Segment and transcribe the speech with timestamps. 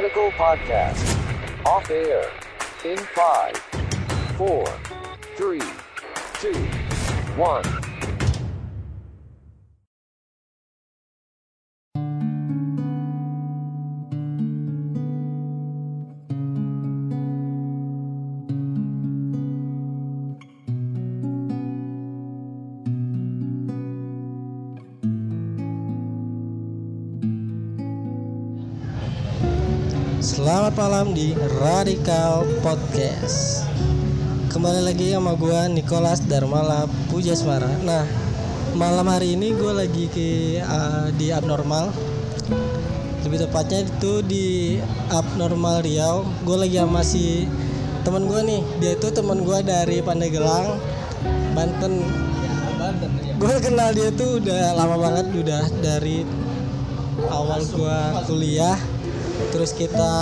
[0.00, 1.66] Radical Podcast.
[1.66, 2.24] Off air.
[2.86, 3.54] In five,
[4.38, 4.64] four,
[5.36, 5.60] three,
[6.40, 6.54] two,
[7.36, 7.89] one.
[30.70, 33.66] Selamat malam di Radikal Podcast.
[34.54, 37.66] Kembali lagi sama gua Nicholas Darmala Pujasmara.
[37.82, 38.06] Nah,
[38.78, 41.90] malam hari ini gue lagi ke uh, di Abnormal.
[43.26, 44.78] Lebih tepatnya itu di
[45.10, 46.22] Abnormal Riau.
[46.46, 47.50] Gue lagi sama si
[48.06, 48.62] teman gue nih.
[48.78, 50.78] Dia itu teman gue dari Pandeglang,
[51.50, 51.98] Banten.
[53.42, 56.22] Gue kenal dia tuh udah lama banget, udah dari
[57.26, 58.78] awal gua kuliah
[59.50, 60.14] terus kita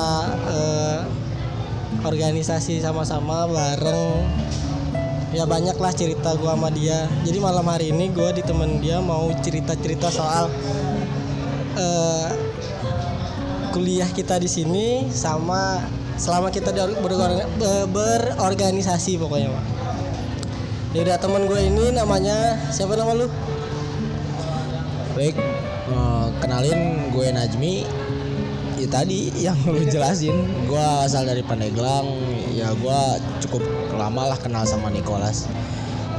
[0.48, 1.00] eh,
[2.04, 4.24] organisasi sama-sama bareng.
[5.28, 7.04] Ya banyak lah cerita gua sama dia.
[7.28, 10.48] Jadi malam hari ini gua di temen dia mau cerita-cerita soal
[11.76, 12.28] eh,
[13.70, 15.84] kuliah kita di sini sama
[16.18, 19.64] selama kita di or- berorga- be- berorganisasi pokoknya pak.
[20.96, 23.28] Ya udah temen gue ini namanya siapa nama lu?
[25.12, 25.36] Baik,
[25.92, 27.74] eh, kenalin gue Najmi.
[28.78, 32.06] Ya tadi yang lu jelasin, gue asal dari Pandeglang.
[32.54, 33.00] Ya gue
[33.42, 33.62] cukup
[33.98, 35.50] lama lah kenal sama Nicholas.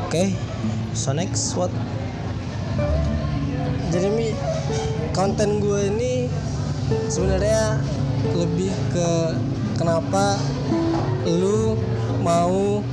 [0.06, 0.36] Oke,
[0.92, 1.72] so next what?
[3.90, 4.30] jadi mi
[5.12, 6.30] konten gue ini
[7.10, 7.82] sebenarnya
[8.38, 9.10] lebih ke
[9.76, 10.38] kenapa
[11.26, 11.74] lu
[12.22, 12.86] mau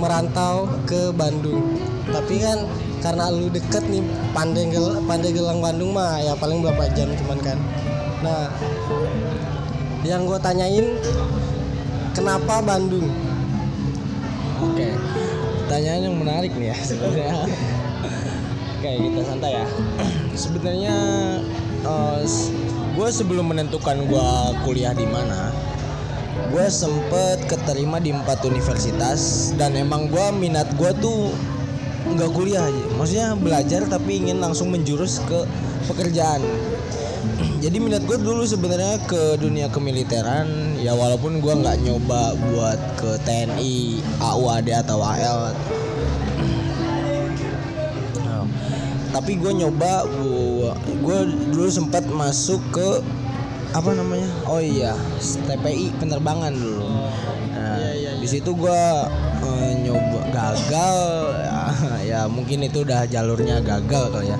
[0.00, 1.76] merantau ke Bandung
[2.08, 2.64] tapi kan
[3.04, 7.58] karena lu deket nih Pandegel Pandeglang Bandung mah ya paling berapa jam cuman kan
[8.22, 8.48] nah
[10.06, 10.86] yang gue tanyain
[12.14, 13.10] kenapa Bandung
[14.62, 14.94] Oke,
[15.66, 17.34] pertanyaan yang menarik nih ya sebenarnya.
[18.78, 19.66] Oke, kita santai ya.
[20.38, 20.96] sebenarnya
[22.94, 24.28] gue sebelum menentukan gue
[24.62, 25.50] kuliah di mana,
[26.54, 31.34] gue sempet keterima di empat universitas dan emang gue minat gue tuh
[32.06, 35.42] nggak kuliah aja, maksudnya belajar tapi ingin langsung menjurus ke
[35.90, 36.38] pekerjaan.
[37.62, 43.14] Jadi minat gue dulu sebenarnya ke dunia kemiliteran ya walaupun gue nggak nyoba buat ke
[43.22, 45.54] TNI, AUAD atau AL.
[48.18, 48.42] Nah,
[49.14, 50.02] tapi gue nyoba
[50.90, 51.18] gue
[51.54, 52.98] dulu sempat masuk ke
[53.70, 54.26] apa namanya?
[54.50, 56.82] Oh iya TPI penerbangan dulu.
[57.54, 58.82] Nah di situ gue
[59.46, 60.98] eh, nyoba gagal.
[62.02, 64.38] Ya mungkin itu udah jalurnya gagal kali ya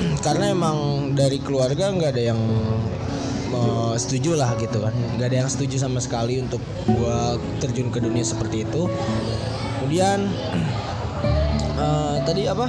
[0.26, 2.40] karena emang dari keluarga nggak ada yang
[3.96, 4.92] setuju lah gitu kan.
[5.16, 7.18] Nggak ada yang setuju sama sekali untuk gue
[7.58, 8.86] terjun ke dunia seperti itu.
[9.80, 10.28] Kemudian
[11.84, 12.68] eh, tadi apa?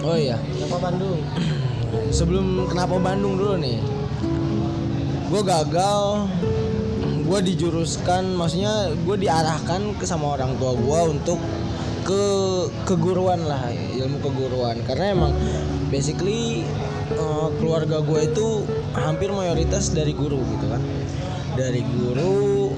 [0.00, 0.40] Oh iya.
[0.56, 1.20] Kenapa Bandung?
[2.18, 3.78] Sebelum kenapa Bandung dulu nih?
[5.28, 6.26] Gue gagal.
[7.30, 11.38] Gue dijuruskan maksudnya gue diarahkan ke sama orang tua gue untuk
[12.02, 12.22] ke
[12.88, 14.82] keguruan lah ilmu keguruan.
[14.82, 15.32] Karena emang
[15.90, 16.64] basically
[17.12, 18.64] eh, keluarga gue itu
[18.94, 20.82] hampir mayoritas dari guru gitu kan.
[21.58, 22.72] Dari guru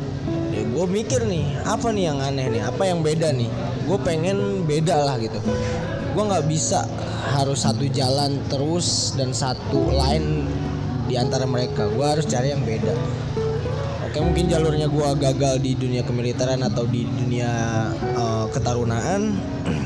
[0.50, 2.62] ya gue mikir nih apa nih yang aneh nih?
[2.65, 3.49] Apa yang beda nih?
[3.87, 5.39] Gue pengen beda lah gitu.
[6.12, 6.89] Gue nggak bisa
[7.37, 10.49] harus satu jalan terus dan satu line
[11.06, 11.87] di antara mereka.
[11.93, 12.97] Gue harus cari yang beda.
[14.12, 17.49] Oke mungkin jalurnya gue gagal di dunia kemiliteran atau di dunia
[17.97, 19.41] eh, ketarunaan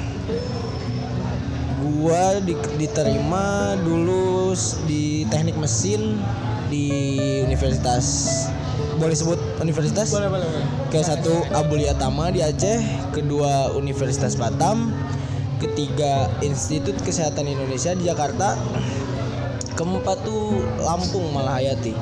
[1.97, 4.53] gue di- diterima dulu
[4.85, 6.21] di teknik mesin
[6.69, 6.93] di
[7.41, 8.05] universitas
[9.01, 12.81] boleh sebut universitas boleh boleh boleh ke satu Abulia Tama di Aceh,
[13.13, 14.95] kedua Universitas Batam,
[15.61, 18.57] ketiga Institut Kesehatan Indonesia di Jakarta,
[19.77, 21.93] keempat tuh Lampung Malahayati.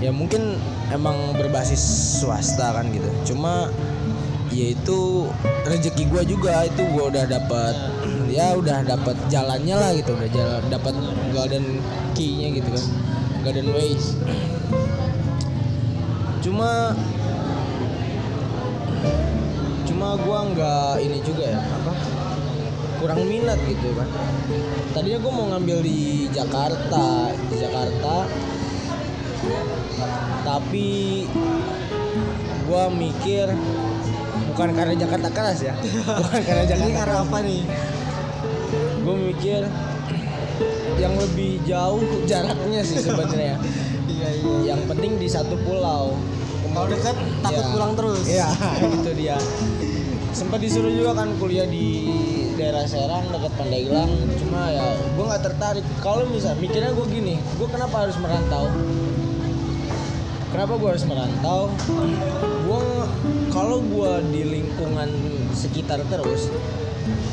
[0.00, 0.56] Ya mungkin
[0.90, 1.78] emang berbasis
[2.18, 3.34] swasta kan gitu.
[3.34, 3.68] Cuma
[4.50, 5.28] ya itu
[5.68, 7.74] rezeki gua juga itu gua udah dapat
[8.30, 10.94] ya udah dapat jalannya lah gitu udah jalan dapat
[11.34, 11.82] golden
[12.14, 12.86] key-nya gitu kan
[13.42, 14.14] golden ways.
[16.40, 16.94] Cuma
[19.84, 21.92] cuma gua nggak ini juga ya apa
[23.02, 24.08] kurang minat gitu kan.
[24.94, 28.14] Tadinya gua mau ngambil di Jakarta di Jakarta.
[30.40, 30.88] Tapi
[32.70, 33.50] gua mikir
[34.50, 35.74] bukan karena Jakarta keras ya
[36.20, 37.62] bukan karena ini Jakarta karena apa nih
[39.10, 39.66] gue mikir
[40.96, 43.58] yang lebih jauh jaraknya sih sebenarnya
[44.06, 46.14] iya iya yang penting di satu pulau
[46.70, 47.72] Kalau dekat takut Ya.
[47.74, 48.22] pulang terus.
[48.30, 48.46] Iya,
[49.02, 49.34] itu dia.
[50.30, 52.06] Sempat disuruh juga kan kuliah di
[52.54, 54.06] daerah Serang dekat Pandeglang,
[54.38, 55.82] cuma ya gue nggak tertarik.
[55.98, 58.70] Kalau misal mikirnya gue gini, gue kenapa harus merantau?
[60.54, 61.74] Kenapa gue harus merantau?
[62.62, 62.82] Gue
[63.50, 65.10] kalau gue di lingkungan
[65.50, 66.54] sekitar terus,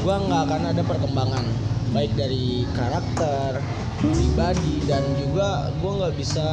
[0.08, 1.44] gue nggak akan ada perkembangan
[1.92, 3.60] baik dari karakter,
[4.00, 6.48] pribadi dan juga gue nggak bisa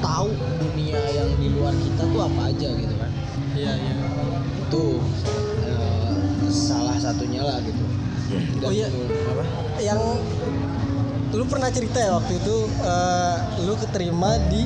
[0.00, 3.12] tahu dunia yang di luar kita tuh apa aja gitu kan
[3.52, 3.94] Iya, iya.
[4.64, 4.84] itu
[5.60, 6.12] eh,
[6.48, 7.84] salah satunya lah gitu
[8.56, 8.88] Dan Oh iya.
[8.88, 9.44] apa
[9.76, 10.00] Yang
[11.30, 14.64] lu pernah cerita ya waktu itu eh, lu keterima di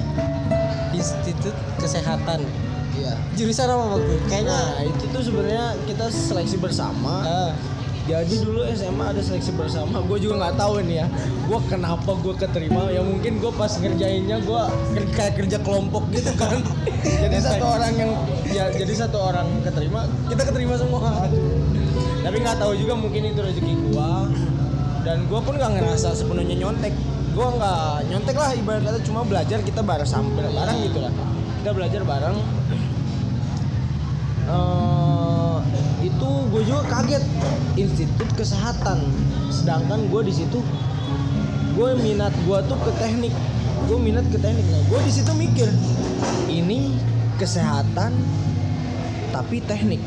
[0.95, 1.51] Institut
[1.83, 2.47] Kesehatan.
[2.95, 4.07] iya Jurusan apa waktu?
[4.07, 4.27] itu?
[4.31, 7.51] Kayaknya nah itu tuh sebenarnya kita seleksi bersama ah,
[8.05, 11.07] jadi dulu SMA ada seleksi bersama gue juga nggak tahu nih ya.
[11.49, 12.93] Gue kenapa gue keterima?
[12.93, 14.63] Ya mungkin gue pas ngerjainnya gue
[15.17, 16.61] kayak kerja kelompok gitu kan.
[17.25, 18.11] Jadi satu orang yang
[18.49, 21.29] ya jadi satu orang keterima kita keterima semua.
[22.25, 24.11] Tapi nggak tahu juga mungkin itu rezeki gue
[25.05, 26.93] dan gue pun nggak ngerasa sepenuhnya nyontek.
[27.33, 31.13] Gue nggak nyontek lah ibarat kata cuma belajar kita bareng sambil bareng gitu lah.
[31.61, 32.37] Kita belajar bareng.
[34.45, 35.04] Eh,
[36.15, 37.25] itu gue juga kaget.
[37.75, 39.03] Institut kesehatan.
[39.51, 40.63] Sedangkan gue di situ
[41.75, 43.35] gue minat gue tuh ke teknik.
[43.91, 44.65] Gue minat ke teknik.
[44.71, 45.69] Nah gue di situ mikir
[46.47, 46.95] ini
[47.35, 48.15] kesehatan
[49.35, 49.99] tapi teknik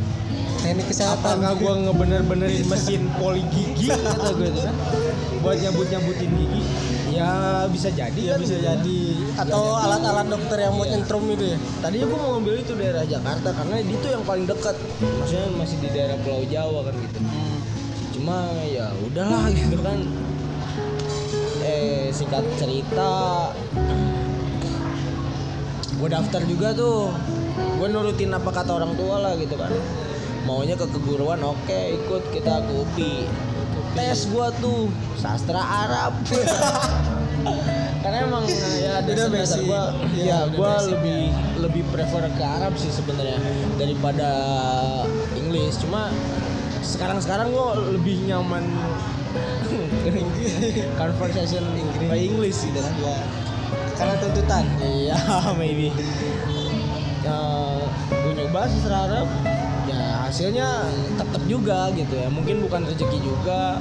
[0.57, 1.37] teknik kesehatan.
[1.37, 4.75] apakah gue ngebener-benerin mesin poli gigi kata gue itu kan
[5.39, 6.61] buat nyabut-nyabutin gigi
[7.07, 7.31] ya
[7.67, 8.99] bisa jadi Iya kan bisa jadi
[9.37, 9.85] atau Bisa jadi.
[9.87, 10.93] alat-alat dokter yang buat Iya.
[10.97, 11.57] nyentrum itu ya.
[11.79, 14.75] Tadinya gue mau ngambil itu daerah Jakarta karena itu yang paling dekat.
[14.99, 17.19] Maksudnya masih di daerah Pulau Jawa kan gitu.
[18.13, 19.99] Cuma ya udahlah gitu kan.
[21.63, 23.11] Eh singkat cerita
[25.91, 27.09] gue daftar juga tuh.
[27.77, 29.71] Gue nurutin apa kata orang tua lah gitu kan.
[30.47, 33.15] Maunya ke keguruan oke ikut kita ke UPI.
[33.91, 36.15] Tes gue tuh sastra Arab.
[37.97, 38.45] karena emang
[38.77, 39.67] ya Udah dasar dasar basic.
[39.67, 39.83] gue
[40.15, 41.21] Iya, ya udah gue basic lebih
[41.59, 43.35] lebih prefer ke Arab sih sebenarnya
[43.75, 44.29] daripada
[45.35, 46.07] Inggris cuma
[46.79, 48.63] sekarang sekarang gue lebih nyaman
[51.01, 53.17] conversation Inggris by English gitu kan Ya.
[53.97, 54.63] Karena tuntutan.
[54.79, 55.17] iya
[55.59, 55.89] maybe
[57.19, 57.37] ya,
[58.07, 59.56] gue nyoba sastra Arab ya
[60.27, 62.27] hasilnya tetap juga gitu ya.
[62.27, 63.79] Mungkin bukan rezeki juga.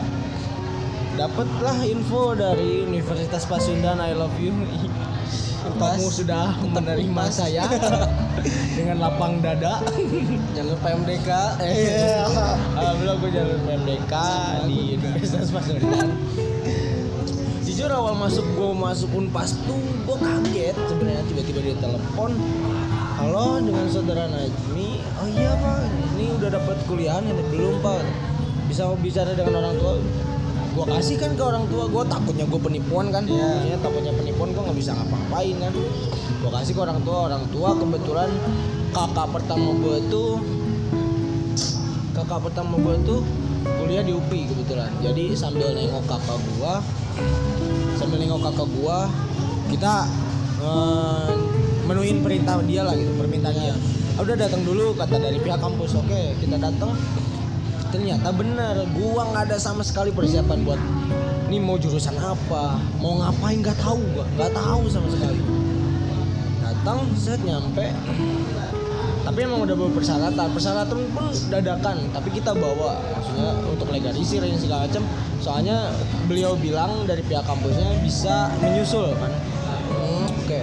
[1.17, 4.53] Dapatlah info dari Universitas Pasundan I love you.
[5.67, 7.67] Kamu sudah menerima saya
[8.79, 9.83] dengan lapang dada.
[10.55, 11.29] Jalur PMDK.
[11.65, 12.23] eh
[12.79, 14.15] alhamdulillah gue jalur PMDK
[14.69, 16.15] di Universitas Pasundan.
[17.67, 21.25] Jujur awal masuk gue masuk unpas tuh gue kaget sebenarnya.
[21.33, 22.31] Tiba-tiba dia telepon
[23.17, 25.01] halo dengan saudara Najmi.
[25.17, 25.76] Oh iya pak
[26.67, 28.03] dapat kuliahan ini belum pak.
[28.67, 30.03] Bisa bicara dengan orang tua.
[30.75, 31.87] Gue kasih kan ke orang tua.
[31.87, 33.23] Gue takutnya gue penipuan kan.
[33.23, 33.71] Iya.
[33.71, 35.73] ya takutnya penipuan gue nggak bisa ngapa-ngapain kan.
[36.43, 37.31] Gue kasih ke orang tua.
[37.31, 38.31] Orang tua kebetulan
[38.91, 40.43] kakak pertama gue tuh
[42.19, 43.21] kakak pertama gue tuh
[43.79, 44.91] kuliah di UPI kebetulan.
[45.07, 46.83] Jadi sambil nengok kakak gua
[47.95, 49.07] sambil nengok kakak gua
[49.71, 50.11] kita
[50.59, 51.31] eh,
[51.87, 53.71] menuhin perintah dia lah gitu permintaan dia.
[53.71, 55.93] Ah, udah datang dulu kata dari pihak kampus.
[55.97, 56.97] Oke kita datang.
[57.93, 60.81] Ternyata benar gua nggak ada sama sekali persiapan buat
[61.47, 62.81] ini mau jurusan apa?
[62.99, 63.61] Mau ngapain?
[63.61, 65.41] Nggak tahu gua nggak tahu sama sekali.
[66.65, 67.93] Datang set nyampe.
[69.27, 70.49] Tapi emang udah bawa persyaratan.
[70.55, 72.97] Persyaratan pun dadakan tapi kita bawa.
[73.21, 75.05] Maksudnya untuk legalisir yang segala macam
[75.45, 75.93] soalnya
[76.27, 79.33] beliau bilang dari pihak kampusnya bisa menyusul kan.
[79.93, 80.61] Hmm, oke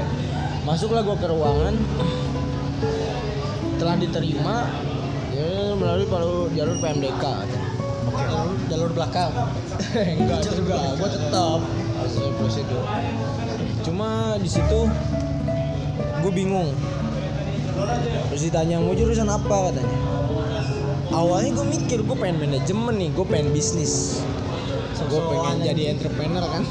[0.63, 1.75] masuklah gua ke ruangan
[3.84, 4.63] telah diterima
[5.36, 7.70] ya melalui jalur jalur PMDK katanya.
[8.16, 9.32] Jalur, jalur belakang.
[9.92, 11.60] enggak juga gue tetap
[12.08, 12.84] sesuai prosedur
[13.84, 14.88] cuma di situ
[16.24, 16.72] gue bingung.
[18.32, 19.68] Terus ditanya mau jurusan apa?
[19.68, 20.00] katanya.
[21.12, 24.24] Awalnya gue mikir gue pengen manajemen nih gue pengen bisnis.
[25.12, 26.63] Gue pengen Sosokan jadi entrepreneur kan.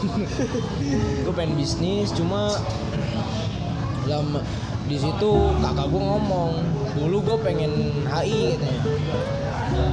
[1.29, 2.57] Gue pengen bisnis cuma
[4.09, 4.41] lama
[4.87, 5.31] di situ
[5.63, 6.53] kakak gue ngomong
[6.99, 7.73] dulu gue pengen
[8.11, 8.83] HI katanya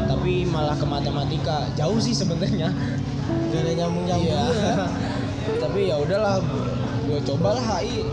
[0.10, 2.74] tapi malah ke matematika jauh sih sebenarnya
[3.50, 4.30] Gak ada nyambung nyambung.
[4.30, 4.46] Iya.
[5.58, 6.38] Tapi ya udahlah,
[7.10, 8.06] gue cobalah HI.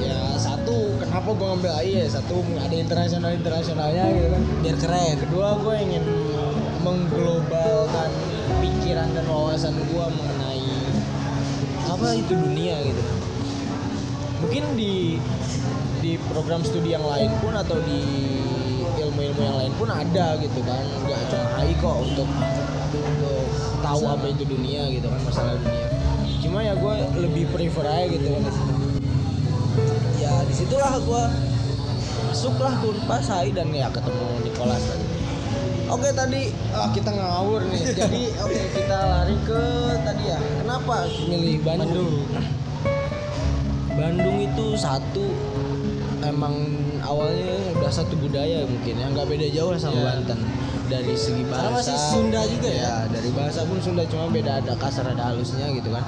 [0.00, 2.06] Ya satu, kenapa gue ngambil HI ya?
[2.08, 4.42] Satu ada internasional internasionalnya gitu kan.
[4.64, 5.16] Biar keren.
[5.20, 6.04] Kedua gue ingin
[6.84, 8.10] mengglobalkan
[8.60, 10.64] pikiran dan wawasan gue mengenai
[11.86, 13.02] apa itu dunia gitu.
[14.36, 15.16] mungkin di
[16.06, 17.98] di program studi yang lain pun atau di
[18.94, 22.28] ilmu-ilmu yang lain pun ada gitu kan nggak cuma AI kok untuk
[22.94, 23.42] untuk
[23.82, 25.86] tahu apa itu dunia gitu kan masalah dunia
[26.46, 26.94] cuma ya gue
[27.26, 28.42] lebih prefer aja gitu kan
[30.22, 31.22] ya di situlah gue
[32.30, 35.06] masuklah ke Unpas AI dan ya ketemu Nicholas tadi
[35.86, 37.78] Oke tadi ah, kita ngawur nih.
[38.02, 39.62] Jadi oke kita lari ke
[40.02, 40.38] tadi ya.
[40.58, 42.26] Kenapa milih Bandung?
[43.94, 45.30] Bandung itu satu
[46.28, 46.52] emang
[47.00, 50.04] awalnya udah satu budaya mungkin ya nggak beda jauh lah sama Iya.
[50.12, 50.38] Banten
[50.86, 52.92] dari segi Karena bahasa masih Sunda juga ya?
[53.06, 56.02] dari bahasa pun Sunda cuma beda ada kasar ada halusnya gitu kan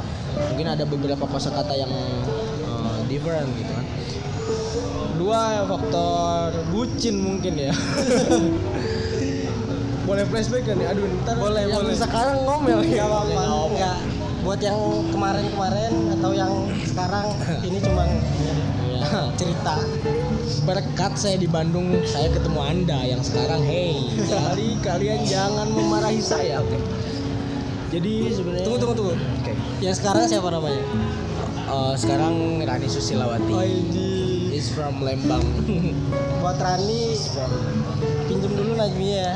[0.49, 1.89] mungkin ada beberapa kosakata yang
[2.65, 3.85] uh, different gitu kan
[5.17, 7.73] dua faktor bucin mungkin ya
[10.07, 11.95] boleh flashback kan ya aduh ntar Boleh, yang boleh.
[11.95, 13.41] sekarang ngomel ya apa-apa.
[13.69, 13.99] Nggak.
[14.39, 14.79] Buat yang
[15.11, 17.27] kemarin-kemarin atau yang sekarang
[17.61, 18.53] ini cuman Iya.
[19.41, 19.77] cerita.
[20.65, 26.61] berkat saya di Bandung saya ketemu anda yang sekarang hey jadi kalian jangan memarahi saya
[26.61, 26.77] oke
[27.89, 29.15] jadi sebenarnya Tunggu tunggu tunggu.
[29.17, 30.83] oke Yang sekarang siapa namanya?
[31.69, 34.53] Eh, sekarang Rani Susilawati Oidi.
[34.53, 35.41] is from Lembang
[36.45, 37.53] Buat Rani from
[38.29, 39.33] pinjem dulu Najmi ya.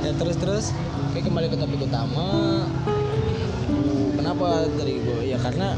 [0.00, 0.64] Ya terus terus.
[1.08, 2.64] Oke kembali ke topik utama.
[4.12, 5.20] Kenapa tadi gue?
[5.24, 5.72] Ya karena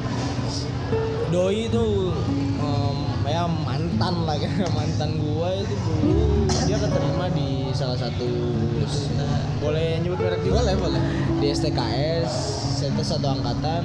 [1.32, 2.12] Doi itu
[2.60, 6.24] em, ya mantan lah kan mantan gue itu dulu.
[6.68, 8.28] Dia keterima di salah satu
[9.58, 10.60] boleh nyebut merek juga?
[10.60, 11.02] Boleh boleh.
[11.40, 12.32] di STKS
[12.84, 13.82] itu satu angkatan.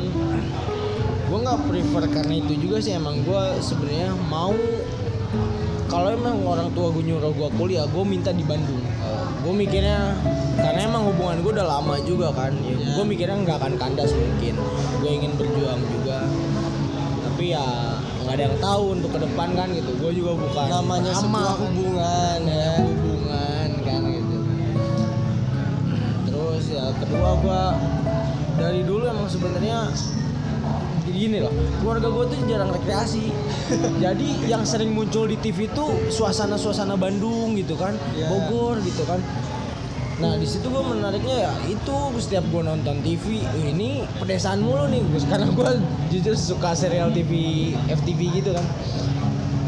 [1.27, 4.51] Gue nggak prefer karena itu juga sih emang gue sebenarnya mau
[5.87, 8.83] kalau emang orang tua gue nyuruh gue kuliah gue minta di Bandung.
[9.39, 10.11] Gue mikirnya
[10.59, 12.99] karena emang hubungan gue udah lama juga kan ya, Ya.
[12.99, 14.59] gue mikirnya nggak akan kandas mungkin.
[14.99, 16.27] Gue ingin berjuang juga
[17.37, 17.69] tapi ya
[18.25, 21.45] nggak ada yang tahu untuk ke depan kan gitu gue juga bukan Namanya lama sebuah
[21.45, 21.61] kan.
[21.61, 22.71] hubungan ya.
[22.81, 24.37] hubungan kan gitu
[26.25, 27.61] terus ya kedua gua
[28.57, 29.93] dari dulu emang sebenarnya
[31.07, 33.29] gini loh keluarga gue tuh jarang rekreasi
[34.03, 38.33] jadi yang sering muncul di TV tuh suasana-suasana Bandung gitu kan Iya.
[38.33, 39.21] Bogor gitu kan
[40.17, 44.89] nah di situ gue menariknya ya itu setiap gue nonton TV "Wih, ini pedesaan mulu
[44.89, 45.69] nih Gus karena gue
[46.09, 47.31] jujur suka serial TV
[47.85, 48.65] FTV gitu kan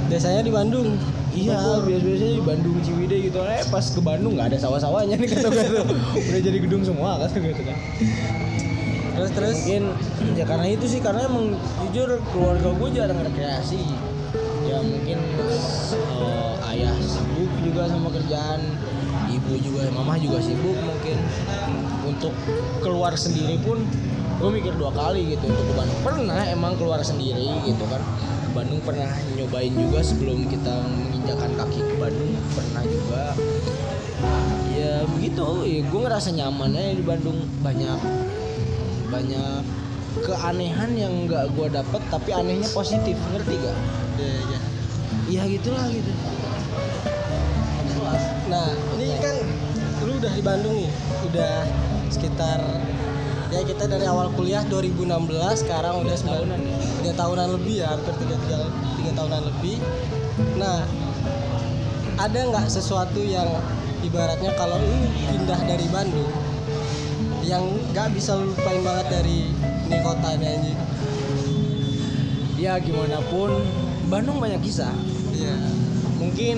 [0.09, 0.97] Biasanya di Bandung.
[1.37, 3.45] Iya, biasa-biasanya di Bandung Ciwidey gitu.
[3.45, 5.85] Eh pas ke Bandung nggak ada sawah-sawahnya nih kata gue tuh.
[6.17, 7.77] Udah jadi gedung semua kata gue tuh kan.
[9.13, 9.57] Terus terus.
[9.61, 9.83] Mungkin
[10.33, 11.53] ya karena itu sih karena emang
[11.85, 13.85] jujur keluarga gue jarang rekreasi.
[14.65, 18.65] Ya mungkin eh, ayah sibuk juga sama kerjaan,
[19.49, 21.17] ibu juga, mama juga sibuk mungkin.
[22.05, 22.33] Untuk
[22.85, 23.81] keluar sendiri pun
[24.39, 25.99] gue mikir dua kali gitu untuk ke Bandung.
[26.05, 28.01] Pernah emang keluar sendiri gitu kan.
[28.45, 33.23] Ke Bandung pernah nyobain juga sebelum kita menginjakan kaki ke Bandung pernah juga.
[34.69, 37.99] Ya begitu, ya, gue ngerasa nyaman aja di Bandung banyak
[39.09, 39.65] banyak
[40.21, 43.77] keanehan yang nggak gue dapet tapi anehnya positif ngerti gak?
[44.21, 44.59] Iya.
[45.29, 46.11] Iya gitulah gitu.
[48.49, 49.35] Nah, ini kan
[50.09, 50.89] lu udah di Bandung nih,
[51.29, 51.53] udah
[52.09, 52.59] sekitar
[53.49, 55.09] ya kita dari awal kuliah 2016
[55.65, 56.77] sekarang udah sembilan tahunan ya?
[57.01, 58.57] tiga tahunan lebih ya hampir tiga, tiga,
[58.97, 59.77] tiga tahunan lebih.
[60.61, 60.85] Nah
[62.19, 63.49] ada nggak sesuatu yang
[64.05, 64.93] ibaratnya kalau lu
[65.33, 66.29] pindah dari Bandung
[67.41, 69.49] yang nggak bisa lu lupain banget dari
[69.89, 70.79] ini kota ini anjing?
[72.59, 73.49] Ya gimana pun.
[74.09, 74.93] Bandung banyak kisah.
[75.33, 75.57] iya.
[76.21, 76.57] Mungkin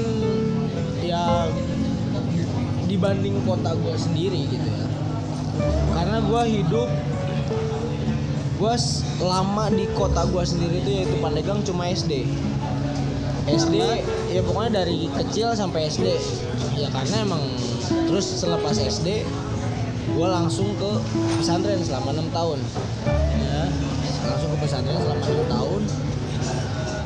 [1.03, 1.47] ya
[2.91, 4.85] dibanding kota gue sendiri gitu ya.
[5.95, 6.89] Karena gue hidup
[8.61, 8.75] gue
[9.23, 12.27] lama di kota gue sendiri itu yaitu Pandeglang cuma SD.
[13.47, 13.75] SD
[14.35, 16.13] ya pokoknya dari kecil sampai SD
[16.77, 17.41] ya karena emang
[18.07, 19.25] terus selepas SD
[20.11, 20.91] gue langsung ke
[21.39, 22.59] pesantren selama enam tahun
[23.41, 23.65] ya
[24.29, 25.81] langsung ke pesantren selama enam tahun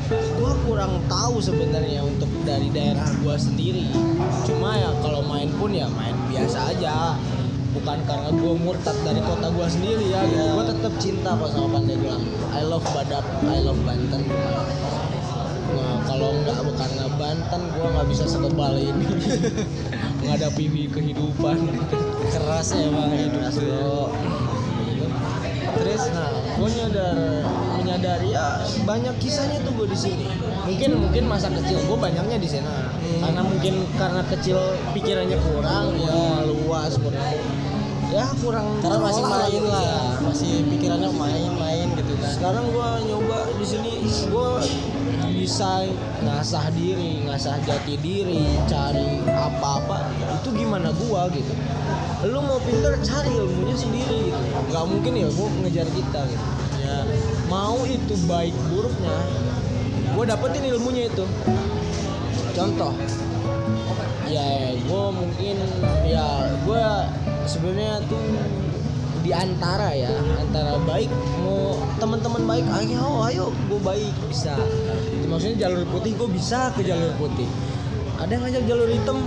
[0.06, 3.90] gue kurang tahu sebenarnya untuk dari daerah gue sendiri
[4.46, 7.18] cuma ya kalau main pun ya main biasa aja
[7.74, 10.46] bukan karena gue murtad dari kota gue sendiri ya gitu.
[10.54, 12.22] gue tetap cinta kok sama Pandeglang
[12.54, 14.22] I love Badak I love Banten
[15.66, 19.06] Nah, kalau nggak karena Banten gue nggak bisa sekebal ini
[20.22, 21.58] menghadapi kehidupan
[22.30, 23.50] keras hidup ya.
[23.50, 24.14] bro.
[25.76, 27.16] terus Nah, gue nyadar
[27.96, 30.28] menyadari ya banyak kisahnya tuh gue di sini.
[30.68, 32.92] Mungkin mungkin masa kecil gue banyaknya di sana.
[33.00, 34.60] Karena mungkin karena kecil
[34.92, 37.24] pikirannya kurang, ya luas kurang.
[38.06, 39.66] ya kurang karena masih main gitu.
[39.66, 43.92] lah masih pikirannya main-main gitu kan sekarang gua nyoba di sini
[44.30, 44.62] gua
[45.34, 45.90] bisa
[46.22, 50.06] ngasah diri ngasah jati diri cari apa-apa
[50.38, 51.50] itu gimana gua gitu
[52.30, 54.38] lu mau pinter cari ilmunya sendiri gitu
[54.70, 56.65] nggak mungkin ya gua ngejar kita gitu ya
[57.46, 59.16] mau itu baik buruknya
[60.16, 61.24] gue dapetin ilmunya itu.
[62.56, 62.96] Contoh.
[64.26, 65.56] Ya gue mungkin
[66.08, 66.84] ya gue
[67.44, 68.24] sebenarnya tuh
[69.20, 70.08] di antara ya
[70.40, 71.12] antara baik
[71.44, 74.56] mau teman-teman baik ayo ayo gue baik bisa.
[75.12, 77.46] Itu maksudnya jalur putih gue bisa ke jalur putih.
[78.16, 79.18] Ada yang ngajak jalur hitam?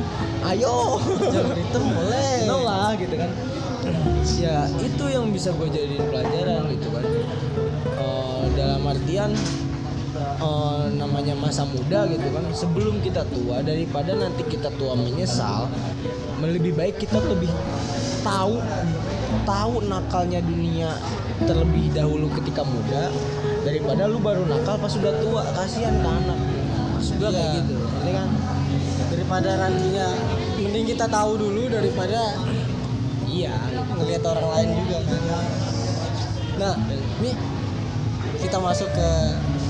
[0.42, 0.98] Ayo.
[1.22, 2.50] Jalur hitam boleh.
[2.50, 3.30] No lah gitu kan.
[4.42, 7.06] Ya itu yang bisa gue jadiin pelajaran gitu kan
[8.60, 9.32] dalam artian
[10.20, 12.44] eh, namanya masa muda gitu kan.
[12.52, 15.72] Sebelum kita tua daripada nanti kita tua menyesal
[16.40, 17.52] lebih baik kita lebih
[18.24, 18.64] tahu
[19.44, 20.92] tahu nakalnya dunia
[21.44, 23.12] terlebih dahulu ketika muda
[23.64, 25.44] daripada lu baru nakal pas sudah tua.
[25.56, 26.40] Kasihan ke anak.
[26.96, 27.60] Maksud gue kayak Iya.
[27.64, 28.30] gitu ngerti kan?
[29.10, 30.08] Daripada nantinya
[30.60, 32.20] mending kita tahu dulu daripada
[33.28, 33.56] iya.
[33.96, 35.22] ngelihat orang lain juga kan.
[36.60, 36.74] Nah
[37.24, 37.32] ini
[38.40, 39.10] kita masuk ke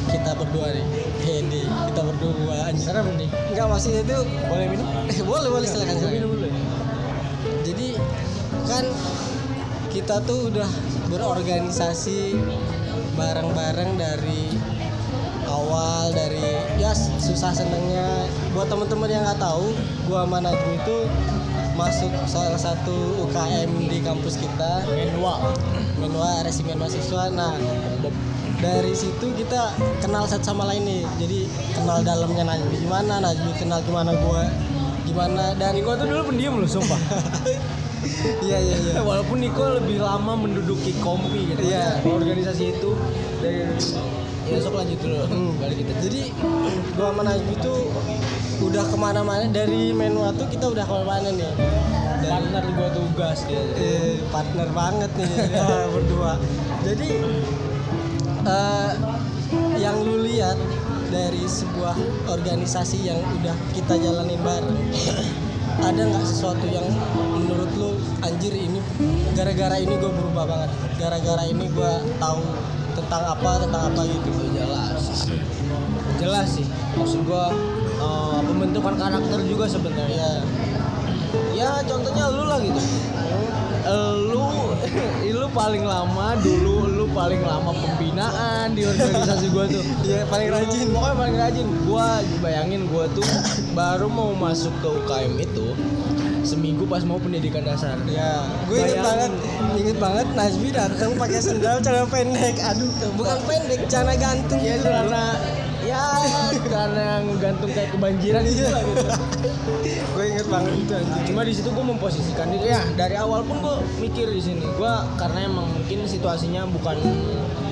[0.10, 0.86] kita berdua nih.
[1.26, 3.30] Hedi kita berdua serem nih.
[3.54, 4.18] Enggak maksudnya itu
[4.50, 4.86] boleh minum?
[5.10, 6.80] Eh, boleh boleh silakan minum silakan dulu ya
[7.64, 7.96] jadi
[8.68, 8.86] kan
[9.90, 10.70] kita tuh udah
[11.10, 12.38] berorganisasi
[13.18, 14.54] bareng-bareng dari
[15.50, 18.30] awal dari ya susah senengnya.
[18.54, 19.74] Buat temen-temen yang nggak tahu
[20.06, 20.98] gua sama Najmi itu
[21.74, 24.86] masuk salah satu UKM di kampus kita.
[24.86, 25.54] Menwa
[25.98, 27.34] Menwa Resimen Mahasiswa.
[27.34, 27.58] Nah
[28.60, 29.72] dari situ kita
[30.04, 31.39] kenal satu sama lain nih jadi
[31.74, 34.44] kenal dalamnya Najmi gimana Najmi kenal gimana gua
[35.08, 37.00] gimana dan Niko tuh dulu pendiam loh sumpah
[38.46, 42.04] iya iya iya Walaupun Niko lebih lama menduduki kompi gitu Iya.
[42.04, 42.92] Organisasi itu
[43.39, 43.63] dari
[44.50, 45.51] Ya sok lanjut dulu Hmm.
[45.62, 46.22] Balik kita Jadi
[47.00, 47.80] gua sama Najmi tuh
[48.60, 51.51] udah ke mana-mana dari Menwa tuh kita udah ke mana-mana nih.
[52.20, 56.33] Dari, Partner gua tugas dia eh, partner banget nih ya, berdua.
[56.83, 57.10] Jadi
[58.50, 58.92] eh,
[59.77, 60.57] yang lu lihat
[61.09, 61.94] dari sebuah
[62.29, 64.77] organisasi yang udah kita jalanin bareng
[65.79, 66.85] ada nggak sesuatu yang
[67.38, 68.81] menurut lu anjir ini
[69.33, 72.44] gara-gara ini gue berubah banget gara-gara ini gue tahu
[73.00, 74.29] tentang apa tentang apa gitu?
[74.53, 75.01] Jelas.
[76.20, 76.68] Jelas sih.
[76.94, 77.50] Maksud gua
[77.98, 80.44] eh, Pembentukan karakter juga sebenarnya.
[81.53, 82.81] Ya contohnya lu lah gitu
[83.85, 84.46] lu
[85.39, 90.87] lu paling lama dulu lu paling lama pembinaan di organisasi gua tuh Iya, paling rajin.
[90.89, 92.07] pokoknya paling rajin gua
[92.39, 93.25] bayangin gua tuh
[93.72, 95.68] baru mau masuk ke UKM itu
[96.39, 99.31] seminggu pas mau pendidikan dasar Ya, gue inget banget,
[99.75, 102.55] inget banget Najmi datang pakai sendal celana pendek.
[102.63, 104.57] Aduh, bukan pendek, celana gantung.
[104.57, 104.87] ya itu
[106.00, 106.68] gitu.
[106.70, 109.05] karena ya karena gantung kayak kebanjiran gitu lah gitu.
[110.16, 110.72] Gue inget banget.
[110.75, 111.24] Itu anjing.
[111.31, 112.68] cuma di situ gue memposisikan diri.
[112.72, 114.64] Ya dari awal pun gue mikir di sini.
[114.75, 116.98] Gue karena emang mungkin situasinya bukan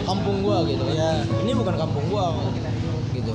[0.07, 1.27] kampung gue gitu Iya.
[1.43, 2.25] ini bukan kampung gue
[3.19, 3.33] gitu.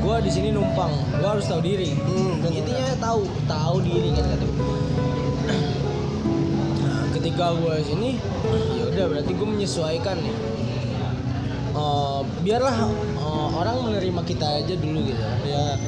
[0.00, 0.92] Gue di sini numpang.
[1.18, 1.92] Gue harus tahu diri.
[1.92, 4.46] Hmm, intinya tahu tahu diri kan kata.
[6.78, 8.16] Nah, ketika gue sini
[8.78, 10.57] ya udah berarti gue menyesuaikan nih
[11.78, 15.22] Eh, biarlah eh, orang menerima kita aja dulu gitu.
[15.46, 15.78] Ya,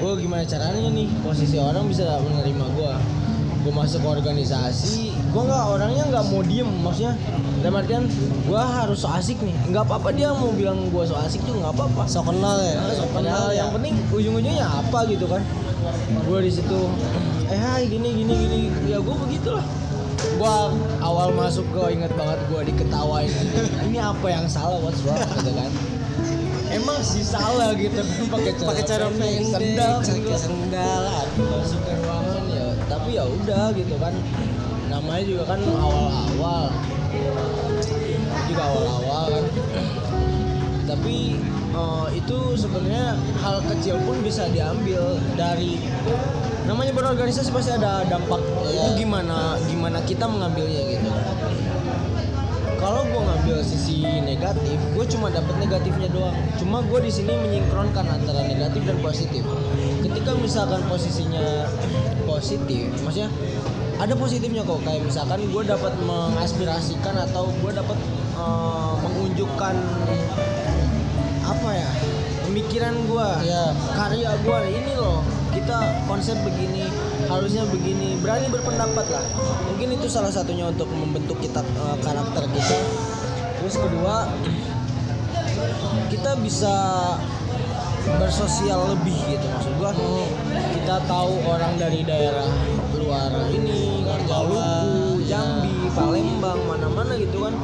[0.00, 1.08] gue gimana caranya nih?
[1.20, 2.92] Posisi orang bisa menerima gue
[3.64, 7.16] gue masuk ke organisasi gue nggak orangnya nggak mau diem maksudnya.
[7.64, 8.04] Dalam artian
[8.44, 9.56] gue harus so asik nih.
[9.72, 12.02] Nggak apa-apa dia mau bilang gue so asik juga nggak apa-apa.
[12.08, 13.64] So kenal ya, Nah, so kenal ya.
[13.64, 15.42] yang penting ujung-ujungnya apa gitu kan.
[16.24, 16.80] Gue di situ
[17.52, 18.58] eh hai gini gini gini.
[18.88, 19.64] Ya gue begitulah
[20.24, 20.56] gue
[21.04, 23.30] awal masuk gue inget banget gue diketawain
[23.84, 24.80] ini apa yang salah?
[24.80, 25.20] What's wrong?
[25.20, 25.70] Gitu kan.
[26.74, 29.94] Emang sih salah gitu pakai pakai cara pendek, sendal.
[30.02, 31.02] pakai sendal.
[31.06, 31.46] Aduh.
[31.62, 34.14] masuk ke ruangan ya tapi ya udah gitu kan.
[34.90, 36.64] Namanya juga kan awal-awal.
[38.50, 39.44] Juga awal-awal kan.
[40.84, 41.16] Tapi
[41.74, 45.78] eh, itu sebenarnya hal kecil pun bisa diambil dari
[46.64, 48.40] namanya berorganisasi pasti ada dampak.
[48.64, 48.96] Iya.
[48.96, 51.10] itu gimana gimana kita mengambilnya gitu?
[52.80, 56.36] Kalau gue ngambil sisi negatif gue cuma dapat negatifnya doang.
[56.60, 59.44] Cuma gue di sini menyinkronkan antara negatif dan positif.
[60.04, 61.68] Ketika misalkan posisinya
[62.28, 63.32] positif maksudnya
[63.96, 64.80] ada positifnya kok.
[64.84, 67.96] Kayak misalkan gue dapat mengaspirasikan atau gue dapat
[68.36, 69.74] eh, mengunjukkan
[71.44, 71.90] apa ya
[72.48, 73.64] pemikiran gue Iya.
[73.92, 75.20] karya gue ini loh
[75.64, 76.84] kita konsep begini
[77.24, 79.24] harusnya begini berani berpendapat lah.
[79.72, 82.76] Mungkin itu salah satunya untuk membentuk kita eh, karakter kita
[83.64, 84.28] terus kedua
[86.12, 86.76] kita bisa
[88.20, 89.46] bersosial lebih gitu.
[89.48, 89.96] Maksud gua
[90.76, 92.44] kita tahu orang dari daerah
[93.00, 97.56] luar ini Maluku, Jambi, Palembang, mana-mana gitu kan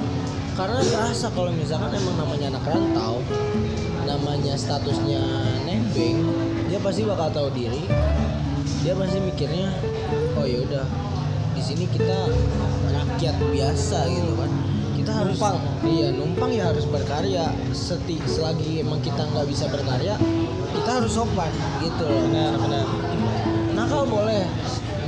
[0.58, 3.22] karena terasa kalau misalkan emang namanya anak rantau
[4.06, 5.22] namanya statusnya
[5.64, 6.26] nebeng
[6.70, 7.82] dia pasti bakal tahu diri.
[8.86, 9.74] Dia pasti mikirnya
[10.38, 10.86] oh ya udah
[11.50, 12.30] di sini kita
[12.94, 14.50] rakyat biasa gitu kan.
[14.94, 15.58] Kita harus Numpang.
[15.82, 17.50] iya numpang ya harus berkarya.
[17.74, 20.14] Seti, selagi emang kita nggak bisa berkarya
[20.70, 21.50] kita harus sopan
[21.82, 22.22] gitu loh.
[22.30, 22.86] Benar benar.
[23.74, 24.46] Nakal boleh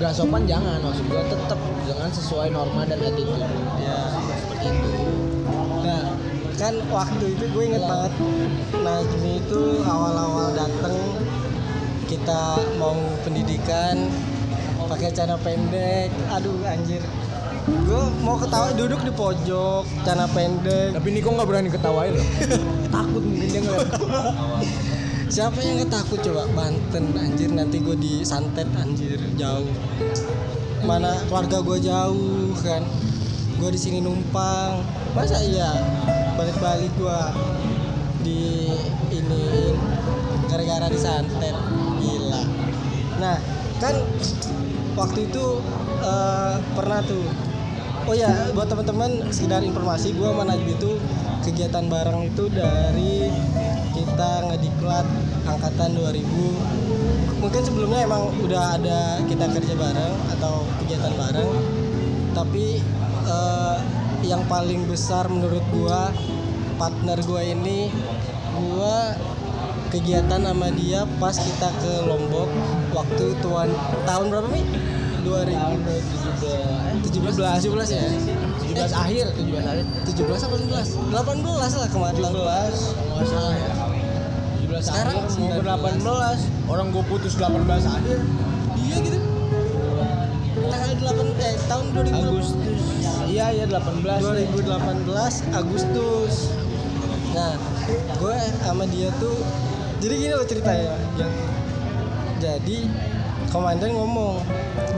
[0.03, 0.83] nggak sopan jangan.
[0.83, 3.39] Maksud gua tetap dengan sesuai norma dan attitude.
[3.79, 5.02] Ya seperti itu
[6.63, 8.15] kan waktu itu gue inget banget
[8.71, 10.95] Najmi itu awal-awal dateng
[12.07, 12.95] kita mau
[13.27, 14.07] pendidikan
[14.93, 16.13] pakai celana pendek.
[16.29, 17.01] Aduh anjir.
[17.65, 20.93] Gue mau ketawa duduk di pojok celana pendek.
[20.93, 22.29] Tapi Niko nggak berani ketawain loh.
[22.95, 23.89] Takut mungkin dia ngeliat.
[25.33, 26.45] Siapa yang nggak takut coba?
[26.53, 27.49] Banten anjir.
[27.49, 29.17] Nanti gue disantet anjir.
[29.41, 29.65] Jauh.
[30.85, 32.85] Mana keluarga gue jauh kan.
[33.57, 34.85] Gue di sini numpang.
[35.17, 35.73] Masa iya
[36.37, 37.21] balik-balik gue
[38.23, 38.43] di
[39.13, 39.45] ini
[40.49, 41.57] gara-gara disantet.
[42.01, 42.43] Gila.
[43.21, 43.37] Nah
[43.83, 43.95] kan
[44.95, 45.45] waktu itu
[46.03, 47.27] eh, pernah tuh.
[48.03, 50.99] Oh ya buat teman-teman sekedar informasi gue sama Najmi itu
[51.47, 53.31] kegiatan bareng itu dari
[53.95, 55.07] kita ngediklat
[55.47, 61.51] angkatan 2000 mungkin sebelumnya emang udah ada kita kerja bareng atau kegiatan bareng.
[62.35, 62.83] Tapi
[63.27, 63.77] eh,
[64.23, 66.11] yang paling besar menurut gua
[66.79, 67.91] partner gua ini.
[68.53, 69.17] Gua
[69.93, 72.49] kegiatan sama dia pas kita ke Lombok
[72.97, 73.69] waktu tuan
[74.09, 74.65] tahun berapa nih
[75.23, 78.09] 2017 17 ya?
[78.73, 79.27] 17 akhir.
[79.37, 79.85] 17 akhir.
[80.09, 82.19] 17 apa 18 18 lah kemarin.
[82.19, 83.71] 17 kalau nggak salah ya.
[84.65, 86.03] 17 Sekarang mau ke 19.
[86.03, 88.19] 18 orang gue putus 18 akhir.
[88.81, 89.19] Iya gitu.
[90.73, 92.82] Tanggal 8 eh tahun 2000 Agustus
[93.33, 94.05] iya ya 18
[94.61, 96.53] 2018 Agustus.
[97.33, 97.57] Nah
[98.21, 99.41] gue sama dia tuh
[100.05, 101.33] jadi gini loh ceritanya yang
[102.37, 102.79] jadi
[103.49, 104.45] komandan ngomong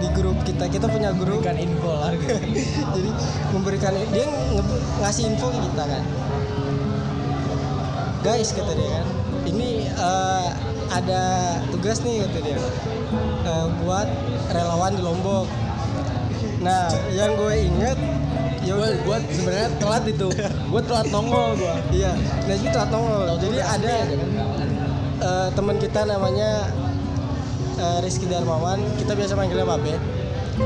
[0.03, 1.47] di grup kita kita punya grup.
[1.47, 2.11] Berikan info lah.
[2.11, 2.35] Gitu
[2.99, 3.11] jadi
[3.55, 6.03] memberikan dia nge- ngasih info ke kita kan.
[8.27, 9.07] Guys kata dia kan
[9.45, 10.49] ini eh,
[10.91, 11.23] ada
[11.71, 12.59] tugas nih kata dia
[13.47, 14.09] eh, buat
[14.51, 15.47] relawan di Lombok.
[16.65, 17.99] Nah yang gue inget
[18.65, 20.29] ya gue gue sebenarnya telat itu.
[20.73, 22.13] Gue telat nongol gue iya
[22.49, 23.37] nah itu telat nongol.
[23.39, 23.95] Jadi ada
[25.21, 26.73] eh, teman kita namanya
[27.79, 28.81] eh, Rizky Darmawan.
[28.97, 29.95] Kita biasa manggilnya Babe.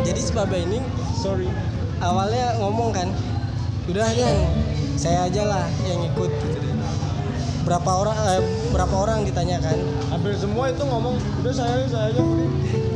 [0.07, 0.79] Jadi si Babe ini
[1.19, 1.51] sorry.
[1.99, 3.11] awalnya ngomong kan
[3.91, 4.37] udah kan
[4.95, 6.75] saya aja lah yang ikut gitu deh.
[7.67, 9.77] berapa orang eh, berapa orang ditanyakan
[10.13, 12.23] hampir semua itu ngomong udah saya saya aja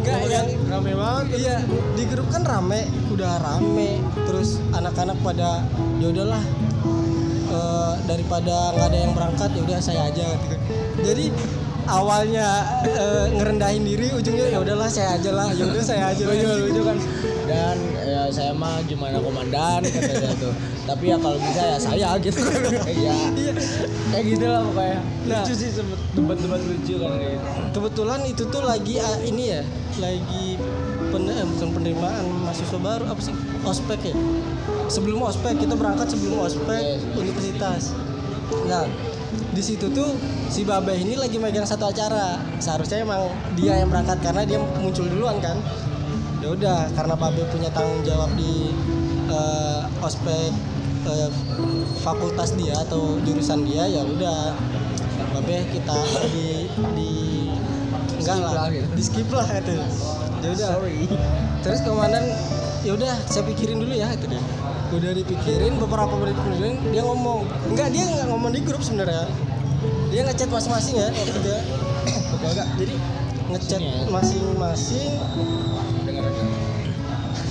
[0.03, 1.57] enggak yang rame banget iya
[1.95, 4.03] di grup kan rame udah rame.
[4.27, 5.63] Terus anak-anak pada
[6.03, 6.43] ya udahlah
[7.55, 10.27] eh, daripada nggak ada yang berangkat ya udah saya aja.
[10.27, 10.57] Gitu.
[11.07, 11.25] jadi
[11.87, 12.49] awalnya
[12.85, 15.49] eh, ngerendahin diri ujungnya ya udahlah saya aja lah.
[15.55, 16.35] Ya udah saya aja lah.
[16.59, 16.99] Lucu kan.
[17.43, 20.55] Dan ya saya mah gimana komandan katanya tuh.
[20.83, 22.41] Tapi ya kalau bisa ya saya gitu.
[23.03, 23.15] Ya
[24.13, 25.01] kayak gitu lah pokoknya.
[25.27, 25.43] Nah.
[25.43, 25.71] lucu sih
[26.13, 27.47] debat-debat lucu kan kayak gitu.
[27.73, 29.63] Kebetulan itu tuh lagi ah, ini ya
[29.99, 30.57] lagi
[31.13, 33.05] pen, eh, bukan penerimaan mahasiswa baru.
[33.11, 33.35] Apa sih?
[33.63, 34.15] Ospek ya?
[34.87, 37.01] Sebelum ospek kita berangkat sebelum ospek Yes.
[37.17, 37.83] universitas.
[38.69, 38.85] Nah
[39.53, 40.17] di situ tuh
[40.49, 42.41] si Babeh ini lagi megang satu acara.
[42.57, 45.61] Seharusnya emang dia yang berangkat karena dia muncul duluan kan.
[46.41, 48.73] Ya udah karena Babeh punya tanggung jawab di
[49.29, 50.51] eh, ospek
[51.07, 51.31] eh,
[52.01, 54.57] fakultas dia atau jurusan dia ya udah.
[55.33, 55.97] Babeh kita
[56.33, 57.13] di di
[58.21, 58.89] enggak lah, gitu.
[58.97, 59.77] di skip lah itu.
[60.43, 60.69] Ya udah.
[60.81, 60.99] Sorry.
[61.63, 62.25] Terus komandan
[62.83, 64.43] ya udah saya pikirin dulu ya itu dia
[64.93, 67.49] udah dipikirin beberapa menit kemudian dia ngomong.
[67.73, 69.25] Enggak dia nggak ngomong di grup sebenarnya.
[70.13, 71.59] Dia ngechat masing-masing ya waktu dia
[72.37, 72.95] oke enggak jadi
[73.57, 73.95] ngechat ya.
[74.13, 75.13] masing-masing.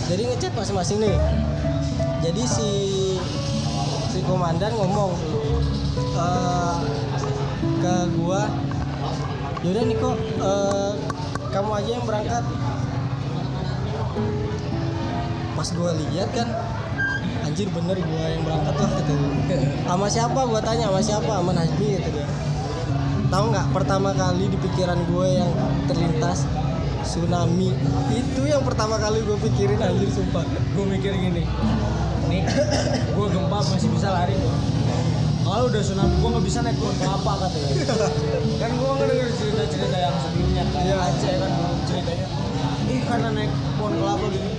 [0.06, 1.17] Jadi ngechat masing-masing nih.
[2.21, 2.69] Jadi si
[4.13, 5.17] si komandan ngomong
[5.97, 6.75] eh,
[7.82, 8.45] ke gua
[9.65, 10.93] yaudah Niko eh,
[11.49, 12.43] kamu aja yang berangkat.
[15.58, 16.47] Pas gua lihat kan
[17.52, 19.60] anjir bener gua yang berangkat lah dia.
[19.84, 20.40] sama siapa?
[20.48, 21.32] Gua tanya sama siapa?
[21.36, 22.28] Sama Najmi gitu dia.
[23.28, 25.52] Tahu nggak pertama kali di pikiran gue yang
[25.88, 26.48] terlintas?
[27.04, 27.76] Tsunami.
[28.16, 30.48] Itu yang pertama kali gue pikirin anjir sumpah.
[30.48, 31.44] Gue mikir gini
[32.32, 32.48] nih
[33.12, 34.32] gue gempa masih bisa lari.
[35.44, 37.72] Kalau udah tsunami gue nggak bisa naik pohon kelapa katanya.
[38.64, 40.96] Kan gue nggak denger cerita cerita yang sebelumnya kayak Iya.
[41.04, 41.52] Aceh kan
[41.84, 42.28] ceritanya.
[42.88, 44.51] Ih karena naik pohon kelapa gini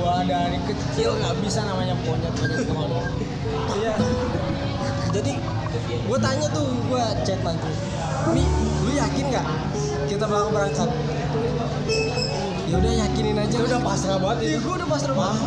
[0.00, 2.32] gue dari kecil nggak bisa namanya monyet
[3.76, 3.92] iya.
[5.12, 5.32] Jadi
[5.90, 7.70] gue tanya tuh gue chat nanti
[8.32, 8.44] Mi
[8.86, 9.46] lu yakin nggak
[10.08, 10.90] kita bakal berangkat?
[12.70, 13.50] Ya udah yakinin aja.
[13.50, 14.62] Dia udah pasrah banget iya itu.
[14.62, 15.42] gue udah pasrah banget.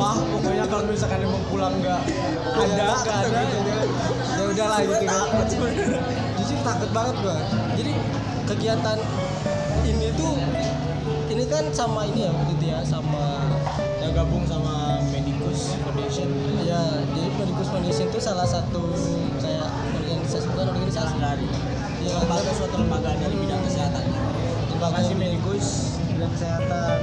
[0.00, 2.00] Pah, pokoknya kalau misalkan emang pulang nggak
[2.56, 3.40] ada, nggak ada.
[4.36, 4.66] ya udah.
[4.68, 5.06] Lah gitu
[6.40, 7.38] jujur takut banget gua.
[7.76, 7.92] Jadi
[8.48, 8.98] kegiatan
[9.84, 10.32] ini tuh
[11.60, 13.44] kan sama ini ya waktu itu ya sama
[14.00, 16.28] Yang gabung sama Medicus Foundation.
[16.64, 16.80] ya
[17.12, 18.80] jadi Medicus Foundation itu salah satu
[19.44, 19.68] kayak
[20.00, 21.44] organisasi bukan organisasi dari
[22.00, 24.04] ya lembaga suatu lembaga dari bidang kesehatan.
[24.72, 25.66] lembaga Masih Medicus
[26.08, 26.96] bidang kesehatan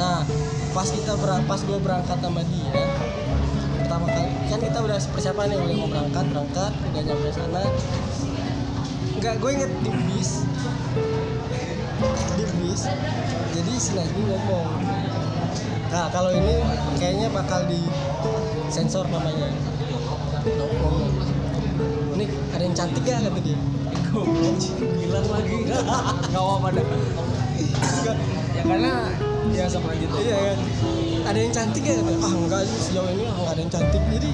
[0.00, 0.24] nah
[0.72, 2.72] pas kita ber pas gue berangkat sama dia
[3.84, 7.62] pertama kali kan kita udah persiapan nih udah mau berangkat berangkat udah nyampe sana
[9.16, 10.44] nggak gue inget di bis
[12.76, 12.92] bis
[13.56, 14.68] jadi si Najmi ngomong
[15.88, 16.60] nah kalau ini
[17.00, 17.80] kayaknya bakal di
[18.68, 19.48] sensor namanya
[20.44, 21.08] ngomong
[22.20, 23.56] ini ada yang cantik gak kata dia
[24.96, 25.56] bilang lagi.
[26.32, 26.86] Gak apa dah.
[28.56, 28.92] ya karena
[29.52, 30.18] ya sama aja tuh.
[30.24, 30.58] Iya kan.
[31.28, 31.94] Ada yang cantik ya?
[32.00, 34.02] Ah enggak sih sejauh ini nggak ada yang cantik.
[34.08, 34.30] Jadi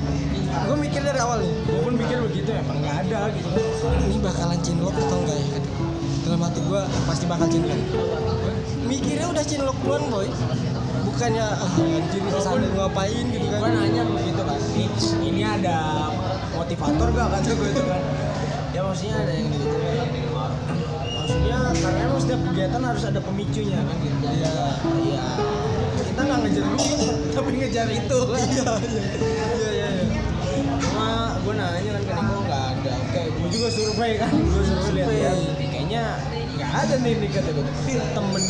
[0.53, 3.49] gue mikir dari awal nih, Gue pun mikir begitu emang nggak ada gitu.
[4.07, 5.62] ini bakalan cinlok atau enggak ya?
[6.33, 7.77] Dalam hati gue pasti bakal cinlok.
[8.89, 10.25] Mikirnya udah cinlok duluan boy.
[11.05, 13.77] Bukannya ah anjir ke sana ngapain gitu Gue kan.
[13.77, 14.57] nanya begitu kan.
[14.73, 14.87] Ini,
[15.29, 16.09] ini ada
[16.57, 18.03] motivator gak kata gue itu kan.
[18.73, 19.67] Ya maksudnya ada yang gitu.
[21.21, 24.25] Maksudnya karena emang setiap kegiatan harus ada pemicunya kan gitu.
[24.33, 24.55] Iya.
[25.05, 25.27] Iya.
[26.01, 27.01] Kita nggak ngejar duit,
[27.37, 28.21] tapi ngejar itu.
[28.33, 28.73] Iya iya
[29.53, 29.89] iya iya.
[30.01, 30.23] iya.
[30.81, 32.93] Cuma gue nanya kan ke Niko nggak ada.
[33.05, 34.33] Oke, gue juga survei kan.
[34.33, 35.72] Gue survei lihat-lihat.
[35.93, 37.65] Kayaknya nggak ada nih nih kata gue.
[37.69, 38.43] Tapi temen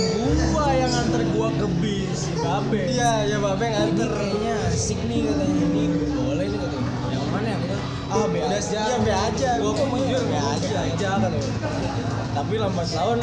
[0.47, 2.81] gua yang nganter gua ke bis, si Babe.
[2.87, 4.11] Iya iya babe Ini nganter.
[4.15, 5.83] kayaknya asik nih katanya ini
[6.15, 6.91] boleh nih katanya.
[7.11, 7.77] Yang mana ya kita?
[8.13, 8.81] Ah be Udah, aja.
[8.85, 9.51] iya, be aja.
[9.59, 10.77] Gua Gua mah jujur be aja.
[10.87, 11.51] aja gue.
[12.33, 13.19] Tapi lambat laun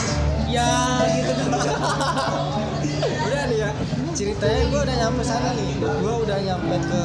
[0.46, 0.70] ya
[1.10, 1.34] gitu.
[3.30, 3.70] udah nih ya
[4.12, 7.04] ceritanya gue udah nyampe sana nih gue udah nyampe ke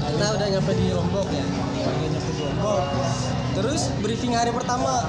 [0.00, 2.80] kita udah nyampe di Lombok ya udah nyampe di Lombok
[3.52, 5.04] terus briefing hari pertama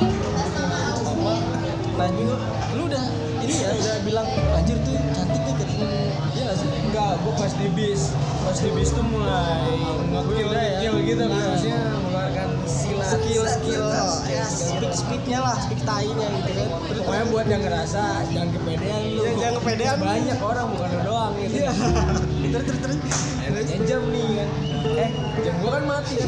[2.02, 2.36] nah juga
[2.74, 3.06] lu udah
[3.40, 5.88] ini ya udah bilang anjir tuh cantik nih katanya
[6.32, 8.02] iya gak sih Enggak, gue pas di bis
[8.42, 9.72] Pas di bis tuh mulai
[10.10, 10.78] ngekil Udah ya.
[10.82, 11.46] ngekil gitu Iya.
[11.48, 14.04] Maksudnya mengeluarkan silat skill skill ya
[14.44, 14.44] skill.
[14.44, 19.22] speed speednya lah speed tainya gitu kan terus Pokoknya buat yang ngerasa jangan kepedean lu
[19.22, 19.96] Yang jangan kepedean.
[20.02, 21.72] Banyak orang bukan lu doang gitu iya
[22.52, 22.98] terus terus terus.
[23.40, 24.50] Akhirnya jam nih kan.
[24.98, 25.10] Eh
[25.48, 26.28] jam gua kan mati kan.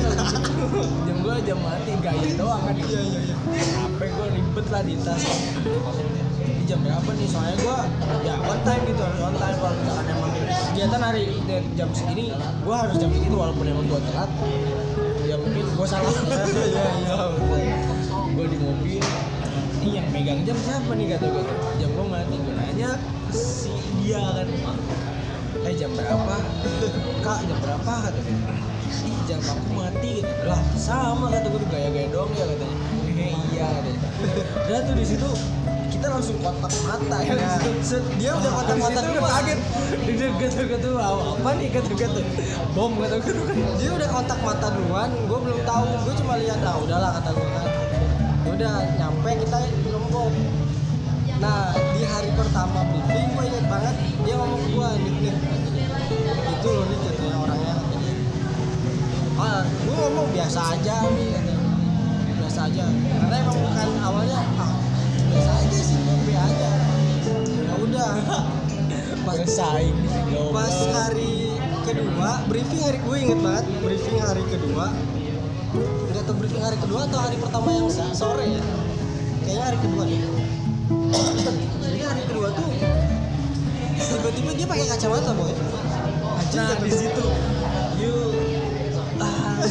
[1.08, 2.76] Jam gua jam mati gaya doang kan.
[2.80, 3.36] Iya iya iya.
[3.84, 5.24] HP gua ribet lah di tas.
[6.44, 7.28] Ini jam berapa nih?
[7.28, 7.78] Soalnya gua
[8.24, 10.32] ya on time gitu harus on time kalau misalkan emang
[10.72, 11.24] kegiatan hari
[11.76, 12.24] jam segini
[12.64, 14.32] gua harus jam segitu walaupun emang gua telat.
[15.28, 16.12] Ya mungkin gua salah.
[16.74, 17.18] Iya iya
[18.34, 19.04] gue di mobil.
[19.84, 21.06] Ini yang megang jam siapa nih?
[21.16, 21.44] Kata gue
[21.78, 22.36] jam gue mati.
[22.42, 22.90] Gue nanya
[23.30, 23.70] si
[24.02, 24.48] dia kan
[25.64, 26.36] eh jam berapa?
[27.26, 27.94] Kak jam berapa?
[28.12, 28.36] Kata gue
[29.04, 32.78] ih jam aku mati gitu lah sama kata gue gaya-gaya doang ya katanya.
[33.16, 34.00] Eh iya katanya.
[34.68, 35.30] Udah tuh di situ
[35.94, 37.52] kita langsung kontak mata ya, Ya.
[37.80, 39.38] Set, Dia udah ah, kontak-kontak di situ udah gua.
[39.40, 39.60] kaget.
[40.04, 41.68] Di dekat kata tuh apa nih?
[41.72, 42.22] Kata kata
[42.76, 45.84] bom kata gue dia udah kontak mata duluan gue belum tahu.
[46.04, 47.68] Gue cuma lihat nah udahlah kata gue kan.
[48.44, 50.32] Ya udah nyampe kita di lombok
[51.44, 54.90] nah di hari pertama briefing gue inget banget dia ngomong ke gue
[56.64, 57.74] nih nih itu loh nih katanya orangnya.
[57.76, 58.14] Katanya
[59.34, 61.68] ah gue ngomong biasa aja nih katanya.
[62.40, 62.86] Biasa aja.
[62.88, 64.72] Karena emang bukan awalnya ah
[65.28, 66.72] biasa aja sih gue aja.
[67.68, 68.12] Ya udah.
[69.24, 69.96] Pas bersaing
[70.52, 71.56] pas hari
[71.88, 74.92] kedua briefing hari gue inget banget briefing hari kedua.
[76.12, 78.64] Nggak tahu briefing hari kedua atau hari pertama yang sore ya?
[79.48, 80.20] Kayaknya hari kedua deh.
[81.88, 82.68] Jadi hari kedua tuh
[84.24, 85.73] tiba-tiba dia pakai kacamata boy
[86.54, 87.26] Nah di situ.
[87.98, 88.16] You
[89.18, 89.66] ah,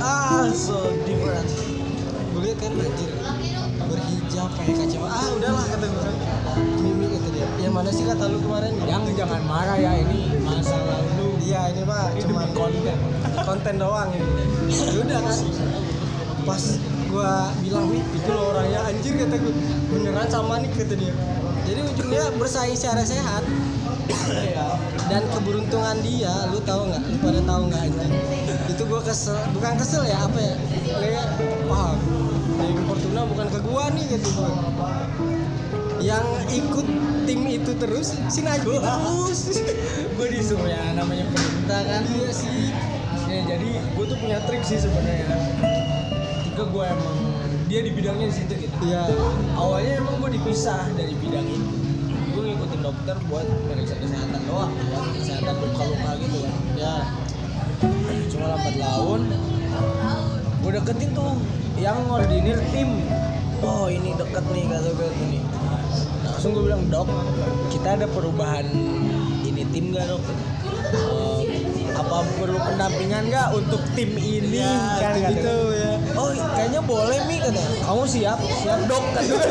[0.08, 1.48] ah so different.
[2.32, 3.10] gue liat kan anjir
[3.76, 5.12] berhijab pakai kacamata.
[5.12, 6.10] Ah udahlah kata gue
[6.80, 7.48] mimi kata dia.
[7.60, 8.72] Yang mana sih kata lu kemarin?
[8.88, 11.28] Yang jangan marah ya ini masa lalu.
[11.44, 12.98] iya ini mah cuma konten.
[13.44, 14.30] konten doang ini.
[14.72, 15.38] Ya udah kan.
[16.48, 16.64] Pas
[17.08, 17.32] gue
[17.68, 18.80] bilang wih itu loh orangnya.
[18.88, 19.54] Anjir kata gue
[19.92, 21.12] beneran sama nih kata dia
[21.68, 23.44] jadi ujungnya bersaing secara sehat.
[25.08, 27.02] Dan keberuntungan dia lu tahu nggak?
[27.12, 28.14] Lu pada tahu nggak anjing?
[28.72, 30.54] Itu gue kesel bukan kesel ya apa ya?
[30.96, 31.26] Kayak
[31.68, 31.92] wah
[32.56, 34.50] dari Fortuna bukan ke gua nih gitu gua
[35.98, 36.86] yang ikut
[37.26, 39.40] tim itu terus si Najmi terus.
[40.18, 42.02] Gue disuruh ya namanya pemerintah kan.
[42.06, 42.70] Iya sih.
[43.28, 45.26] Ya jadi gue tuh punya trik sih sebenarnya.
[46.42, 47.18] Ketika gue emang
[47.68, 48.76] dia di bidangnya di situ gitu.
[48.80, 49.04] Iya.
[49.52, 51.68] Awalnya emang gue dipisah dari bidang itu.
[52.32, 56.54] Gue ngikutin dokter buat meriksa kesehatan doang buat kesehatan luka-luka gitu kan.
[56.80, 56.94] Ya
[58.32, 59.22] cuma lambat laun.
[60.64, 61.36] Gue deketin tuh
[61.76, 63.04] yang ngordinir tim.
[63.60, 65.42] Oh ini deket nih kata gue tuh nih.
[66.24, 67.08] Langsung gue bilang dok
[67.68, 68.64] kita ada perubahan
[69.44, 70.24] ini tim gak dok?
[70.88, 71.42] Eh,
[71.92, 74.62] apa perlu pendampingan nggak untuk tim ini?
[74.62, 75.76] Ya kan gitu gue.
[75.76, 75.87] ya
[76.18, 78.38] Oh kayaknya boleh mi kata Kamu siap?
[78.42, 79.04] Siap dok.
[79.22, 79.46] Gue.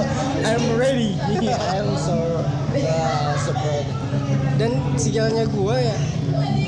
[0.48, 1.16] I'm ready.
[1.72, 2.44] I'm so
[2.76, 3.88] uh, support
[4.60, 5.96] dan sialnya gua ya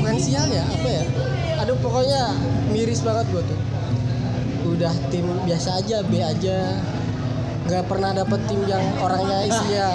[0.01, 1.05] bukan sial ya apa ya?
[1.61, 2.33] Aduh pokoknya
[2.73, 3.61] miris banget gua tuh.
[4.65, 6.81] Udah tim biasa aja B aja.
[7.69, 9.87] Nggak pernah dapet tim yang orangnya isinya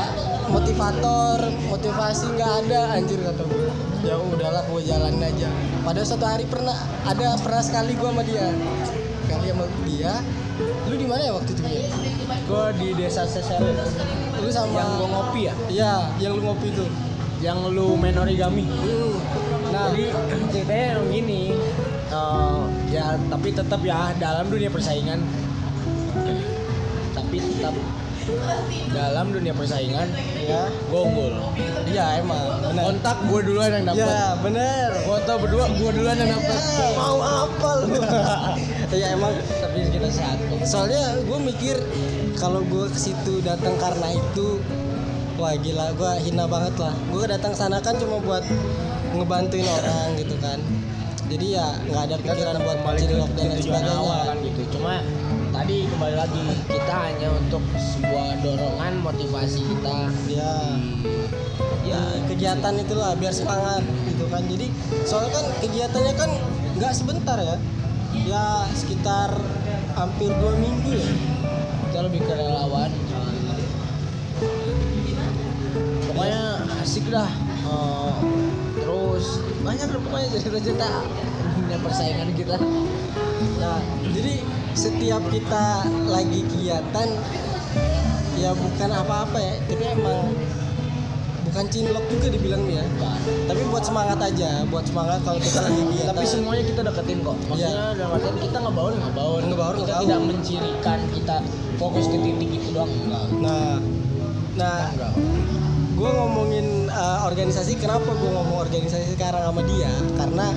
[0.47, 3.67] motivator motivasi nggak ada anjir kata gue
[4.07, 5.49] ya udahlah gue jalan aja.
[5.83, 8.47] Pada suatu hari pernah ada pernah sekali gue sama dia
[9.97, 10.13] dia
[10.85, 11.85] lu di mana ya waktu itu ya
[12.43, 13.73] Gue di desa Sesele
[14.37, 16.87] lu sama Yang gue ngopi ya iya yang lu ngopi tuh
[17.37, 19.13] Yang lu main origami Hmm.
[19.67, 20.09] Nah, jadi
[20.47, 21.41] ceritanya yang gini.
[22.07, 22.57] eh,
[22.87, 25.19] ya, tapi tetap ya dalam dunia persaingan.
[27.11, 27.75] Tapi tetap
[28.89, 30.07] dalam dunia persaingan
[30.37, 31.31] ya gue unggul.
[31.85, 34.03] iya emang benar Kontak gue duluan yang dapat.
[34.03, 36.59] ya bener Foto berdua gue duluan yang dapat.
[36.95, 37.87] mau apa lu
[38.95, 40.63] ya emang Tapi kita sehat kok.
[40.63, 41.75] soalnya gue mikir
[42.39, 44.61] kalau gue ke situ datang karena itu
[45.37, 46.95] wah gila gue hina banget lah.
[47.13, 48.41] Gue datang sana kan cuma buat
[49.13, 50.57] ngebantuin orang gitu kan.
[51.27, 54.61] Jadi ya nggak ada pikiran buat cilok dan lain tujuan awal sebagainya kan gitu.
[54.77, 54.93] Cuma
[55.51, 59.97] tadi kembali lagi kita hanya untuk sebuah dorongan motivasi kita.
[60.31, 60.53] ya
[61.87, 64.41] ya kegiatan itulah biar semangat gitu kan.
[64.47, 64.67] Jadi
[65.03, 66.31] soalnya kan kegiatannya kan
[66.77, 67.57] nggak sebentar ya
[68.27, 69.31] ya sekitar
[69.95, 71.11] hampir dua minggu ya.
[71.87, 72.91] Kita lebih ke relawan
[76.11, 76.43] pokoknya
[76.83, 77.31] asik dah.
[77.67, 78.13] Eh,
[78.83, 80.89] terus banyak lah pokoknya cerita-cerita.
[81.57, 82.55] Dunia persaingan kita.
[83.57, 83.79] Nah,
[84.11, 84.43] jadi
[84.77, 87.09] setiap kita lagi kegiatan
[88.37, 90.29] ya bukan apa-apa ya, tapi emang
[91.57, 92.85] bukan cinlok juga dibilang ya.
[93.49, 96.13] Tapi buat semangat aja, buat semangat kalau kita lagi kegiatan.
[96.13, 97.97] tapi semuanya kita deketin kok maksudnya Iya.
[97.97, 100.03] dalam artian kita ngebaur ngebaur Ngebaur, kita ngebaur.
[100.05, 101.35] tidak mencirikan kita
[101.81, 103.81] fokus ke titik itu doang enggak Nah,
[104.53, 104.79] nah,
[105.97, 107.81] gue ngomongin uh, organisasi.
[107.81, 109.89] Kenapa gue ngomong organisasi sekarang sama dia?
[110.13, 110.53] Karena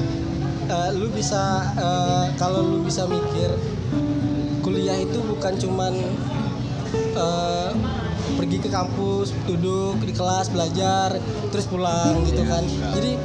[0.68, 3.48] uh, lu bisa uh, kalau lu bisa mikir
[4.60, 5.96] kuliah itu bukan cuman
[7.16, 7.72] uh,
[8.40, 11.12] pergi ke kampus, duduk di kelas belajar,
[11.52, 12.64] terus pulang gitu kan.
[12.96, 13.20] Jadi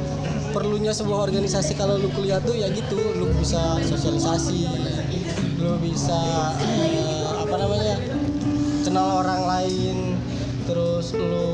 [0.52, 4.68] perlunya sebuah organisasi kalau lu kuliah tuh ya gitu, lu bisa sosialisasi,
[5.56, 6.20] lu bisa
[6.52, 7.96] uh, apa namanya
[8.84, 9.96] kenal orang lain,
[10.68, 11.48] terus lu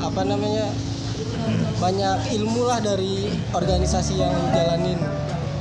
[0.00, 0.72] apa namanya
[1.76, 4.96] banyak ilmu lah dari organisasi yang lu jalanin.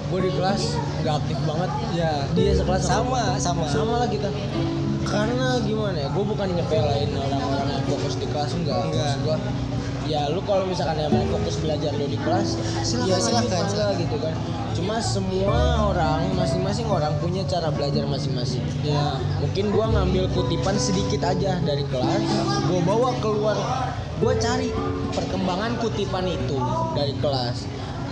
[0.08, 3.68] gue di kelas nggak aktif banget Ya, dia sekelas sama sama.
[3.68, 4.32] sama lah kita
[5.08, 8.82] karena gimana ya gue bukan nyepelain orang-orang yang fokus di kelas enggak.
[8.92, 9.04] Enggak.
[9.08, 9.38] Maksud gua,
[10.08, 14.02] ya lu kalau misalkan emang fokus belajar lu di kelas silakan, Ya, silakan, silakan.
[14.04, 14.36] gitu kan.
[14.78, 18.62] Cuma semua orang masing-masing orang punya cara belajar masing-masing.
[18.86, 22.22] Ya, mungkin gua ngambil kutipan sedikit aja dari kelas
[22.68, 23.58] gua bawa keluar
[24.20, 24.70] gua cari
[25.14, 26.58] perkembangan kutipan itu
[26.94, 27.66] dari kelas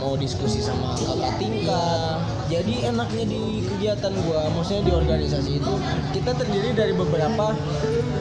[0.05, 2.21] mau diskusi sama kakak tingkat.
[2.45, 5.73] Jadi enaknya di kegiatan gua maksudnya di organisasi itu
[6.13, 7.57] kita terdiri dari beberapa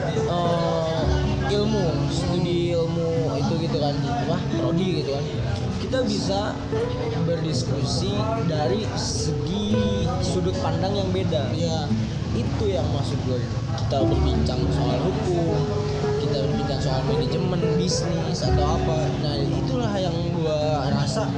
[0.09, 5.23] eh, ilmu studi ilmu itu gitu kan apa prodi gitu kan.
[5.85, 6.57] Kita bisa
[7.29, 8.17] berdiskusi
[8.49, 9.77] dari segi
[10.25, 11.53] sudut pandang yang beda.
[11.53, 11.85] Ya,
[12.33, 13.37] itu yang maksud gue
[13.85, 15.61] kita berbincang soal hukum
[16.35, 18.97] kita berbincang soal manajemen bisnis atau apa.
[19.23, 20.59] Nah itulah yang gue
[20.91, 21.29] rasa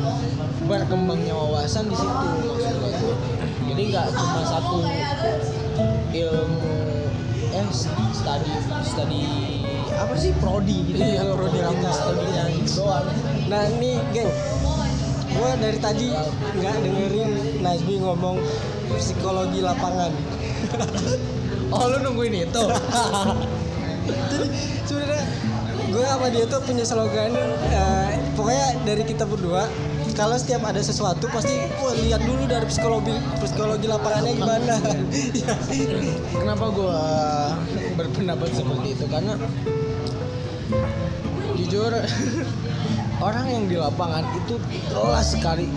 [0.67, 3.15] berkembangnya wawasan di situ maksud gue tuh
[3.71, 4.77] jadi nggak cuma satu
[6.11, 6.71] ilmu
[7.55, 8.05] eh studi
[8.83, 9.27] studi
[9.97, 10.31] apa sih?
[10.37, 11.91] Prodi gitu Iya, prodi program kita.
[11.91, 12.43] studinya
[12.77, 13.05] doang.
[13.49, 14.31] Nah nih geng,
[15.33, 16.07] gue dari tadi
[16.61, 17.31] nggak dengerin
[17.65, 18.37] Nazmi ngomong
[19.01, 20.13] psikologi lapangan.
[21.73, 22.61] oh lu nungguin itu?
[24.31, 24.47] Jadi
[24.87, 25.23] sebenarnya
[25.87, 27.31] gue sama dia tuh punya slogan
[27.73, 29.65] eh, pokoknya dari kita berdua
[30.17, 34.75] kalau setiap ada sesuatu pasti wah lihat dulu dari psikologi psikologi lapangannya gimana
[35.13, 35.53] Iya.
[36.41, 36.99] kenapa gue
[37.93, 39.37] berpendapat seperti itu karena
[41.53, 41.93] jujur
[43.27, 44.57] orang yang di lapangan itu
[44.89, 45.69] jelas sekali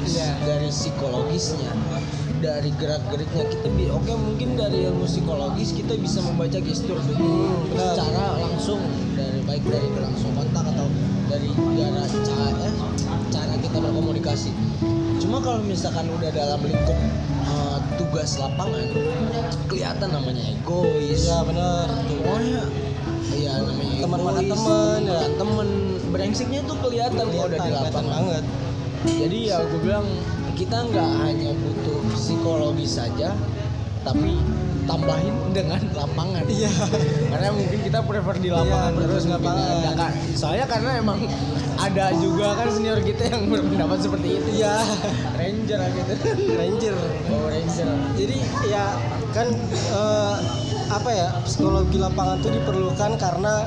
[0.49, 1.73] dari psikologisnya
[2.41, 7.93] dari gerak geriknya kita bi oke mungkin dari ilmu psikologis kita bisa membaca gestur benar.
[7.93, 8.81] secara langsung
[9.13, 10.89] dari baik dari langsung kontak atau
[11.29, 12.90] dari cara cara, cara
[13.71, 14.51] kita berkomunikasi.
[15.23, 16.99] Cuma kalau misalkan udah dalam lingkup
[17.47, 18.83] eh, tugas lapangan
[19.71, 21.23] kelihatan namanya egois.
[21.23, 21.87] Iya benar.
[22.11, 22.63] Pokoknya
[23.39, 23.53] iya.
[23.63, 25.21] namanya Teman makan teman, ya.
[25.39, 25.69] temen
[26.11, 28.45] brengseknya tuh kelihatan kalau udah di lapangan banget.
[29.01, 30.05] jadi ya gue bilang
[30.61, 33.33] kita nggak hanya butuh psikologi saja
[34.05, 34.37] tapi
[34.91, 36.43] tambahin dengan lapangan.
[36.51, 36.73] Iya.
[37.31, 39.67] Karena mungkin kita prefer di lapangan Iya, terus lapangan.
[39.71, 41.19] ada kan soalnya karena emang
[41.81, 44.49] ada juga kan senior kita yang berpendapat seperti itu.
[44.61, 44.75] Iya.
[45.39, 46.13] Ranger gitu.
[46.59, 46.97] Ranger.
[47.31, 47.89] Oh ranger.
[48.19, 48.37] Jadi
[48.67, 48.85] ya
[49.31, 49.47] kan
[49.95, 50.35] eh,
[50.91, 53.63] apa ya psikologi lapangan itu diperlukan karena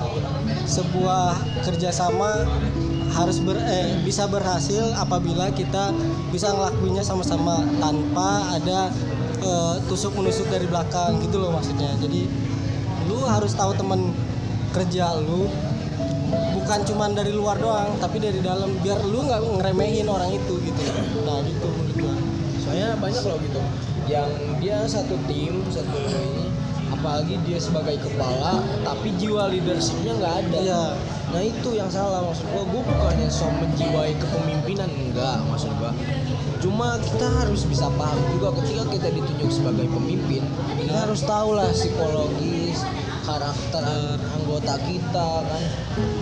[0.67, 2.43] sebuah kerjasama
[3.13, 5.93] harus ber, eh, bisa berhasil apabila kita
[6.34, 8.89] bisa ngelakuinnya sama-sama tanpa ada
[9.43, 11.91] eh, tusuk menusuk dari belakang gitu loh maksudnya.
[11.99, 12.25] Jadi
[13.11, 14.15] lu harus tahu temen
[14.73, 15.51] kerja lu
[16.33, 20.81] bukan cuman dari luar doang tapi dari dalam biar lu nggak ngeremehin orang itu gitu.
[21.27, 22.15] Nah gitu menurut gua.
[22.63, 23.61] Soalnya banyak loh gitu
[24.11, 24.27] yang
[24.59, 26.51] dia satu tim satu ini
[26.91, 30.57] apalagi dia sebagai kepala tapi jiwa leadershipnya nggak ada.
[30.59, 30.83] Iya.
[31.33, 32.63] nah itu yang salah maksud gua.
[32.65, 35.91] Gua bukannya so menjiwai kepemimpinan enggak maksud gua
[36.64, 40.41] cuma kita harus bisa paham juga ketika kita ditunjuk sebagai pemimpin
[40.80, 42.80] kita harus tahu lah psikologis
[43.24, 45.64] karakter anggota kita kan?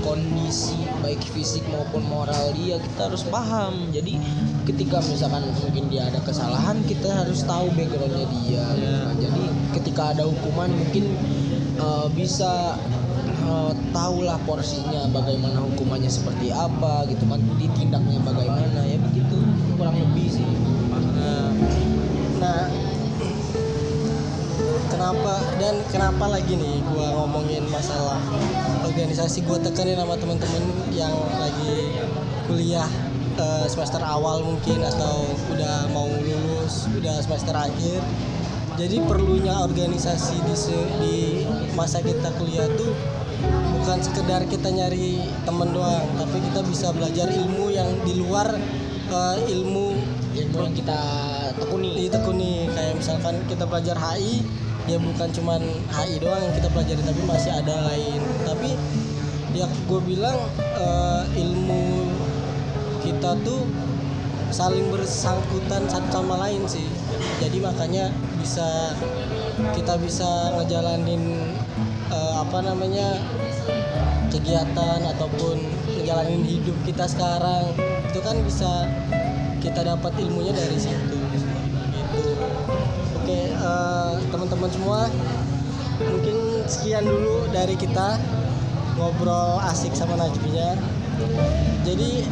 [0.05, 3.89] Kondisi baik fisik maupun moral dia kita harus paham.
[3.89, 4.21] Jadi
[4.69, 9.15] ketika misalkan mungkin dia ada kesalahan kita harus tahu backgroundnya dia gitu kan.
[9.17, 9.43] jadi
[9.81, 11.17] ketika ada hukuman mungkin
[11.81, 12.77] eh, bisa
[13.25, 17.41] eh, tahulah porsinya bagaimana hukumannya seperti apa gitu kan?
[17.57, 19.00] Ditindaknya bagaimana ya
[19.81, 20.45] kurang lebih sih.
[20.93, 21.49] Nah,
[22.37, 22.61] nah,
[24.93, 28.21] kenapa dan kenapa lagi nih gua ngomongin masalah
[28.85, 29.41] organisasi?
[29.41, 31.09] Gua tekanin sama temen-temen yang
[31.41, 31.97] lagi
[32.45, 32.85] kuliah
[33.41, 38.05] eh, semester awal mungkin atau udah mau lulus udah semester akhir.
[38.77, 41.17] Jadi perlunya organisasi di se- di
[41.73, 42.93] masa kita kuliah tuh
[43.81, 48.53] bukan sekedar kita nyari temen doang tapi kita bisa belajar ilmu yang di luar
[49.11, 49.99] eh, ilmu
[50.31, 51.01] ilmu yang kita
[51.59, 52.07] tekuni.
[52.07, 52.71] Ditekuni.
[52.71, 54.43] Kayak misalkan kita belajar HI
[54.89, 55.61] ya bukan cuman
[55.93, 58.21] HI doang yang kita pelajari tapi masih ada lain.
[58.47, 58.69] Tapi
[59.51, 62.07] ya gue bilang eh, ilmu
[63.03, 63.67] kita tuh
[64.51, 66.87] saling bersangkutan satu sama lain sih.
[67.43, 68.95] Jadi makanya bisa
[69.75, 71.51] kita bisa ngejalanin
[72.11, 73.19] eh, apa namanya
[74.31, 75.59] kegiatan ataupun
[75.99, 77.75] ngejalanin hidup kita sekarang
[78.11, 78.91] itu kan bisa
[79.63, 81.15] kita dapat ilmunya dari situ.
[81.15, 81.47] Gitu.
[83.23, 85.07] Oke eh, teman-teman semua
[86.03, 88.19] mungkin sekian dulu dari kita
[88.99, 90.75] ngobrol asik sama Najminya.
[91.87, 92.27] Jadi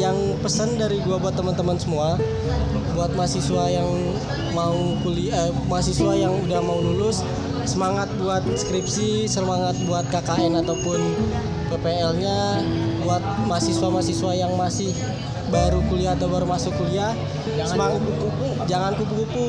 [0.00, 2.16] yang pesan dari gua buat teman-teman semua
[2.96, 3.90] buat mahasiswa yang
[4.56, 7.20] mau kuliah eh, mahasiswa yang udah mau lulus
[7.68, 11.00] semangat buat skripsi semangat buat KKN ataupun
[11.68, 12.64] PPL-nya
[13.50, 14.94] mahasiswa-mahasiswa yang masih
[15.50, 17.10] baru kuliah atau baru masuk kuliah
[17.58, 18.46] Jangan kupu-kupu.
[18.70, 19.46] jangan kupu-kupu.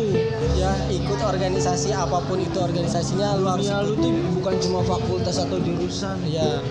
[0.57, 5.37] Ya ikut organisasi apa pun itu organisasinya lu harus dunia lu tuh bukan cuma fakultas
[5.37, 6.17] atau jurusan.
[6.25, 6.65] Ya.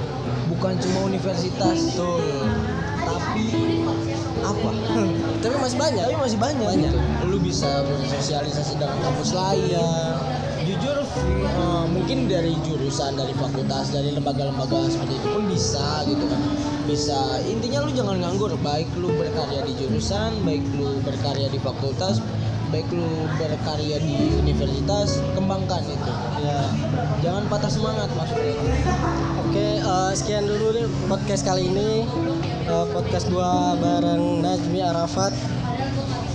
[0.50, 1.94] Bukan cuma universitas.
[1.94, 2.26] Betul.
[3.06, 3.46] Tapi
[4.42, 4.70] apa?
[5.46, 6.04] Tapi masih banyak.
[6.10, 6.92] Tapi masih banyak, Banyak.
[6.92, 7.28] gitu.
[7.30, 9.62] lu bisa bersosialisasi dengan kampus lain.
[9.70, 9.88] Ya
[10.60, 11.06] jujur eh,
[12.00, 16.40] mungkin dari jurusan dari fakultas dari lembaga-lembaga seperti itu pun bisa gitu kan.
[16.88, 17.20] Bisa.
[17.44, 18.56] Intinya lu jangan nganggur.
[18.64, 22.24] Baik lu berkarya di jurusan baik lu berkarya di fakultas
[22.70, 26.12] baik lu berkarya di universitas kembangkan itu.
[26.40, 26.64] Ya.
[27.20, 28.56] Jangan patah semangat maksudnya
[29.44, 32.08] Oke, eh, sekian dulu deh podcast kali ini.
[32.64, 35.59] Eh, podcast gua bareng Najmi Arafat.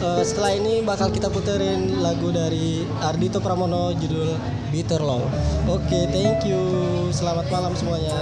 [0.06, 4.38] Eh, setelah ini bakal kita puterin lagu dari Ardito Pramono judul
[4.70, 5.26] Bitter Love.
[5.66, 6.62] Oke, thank you.
[7.10, 8.14] Selamat malam semuanya.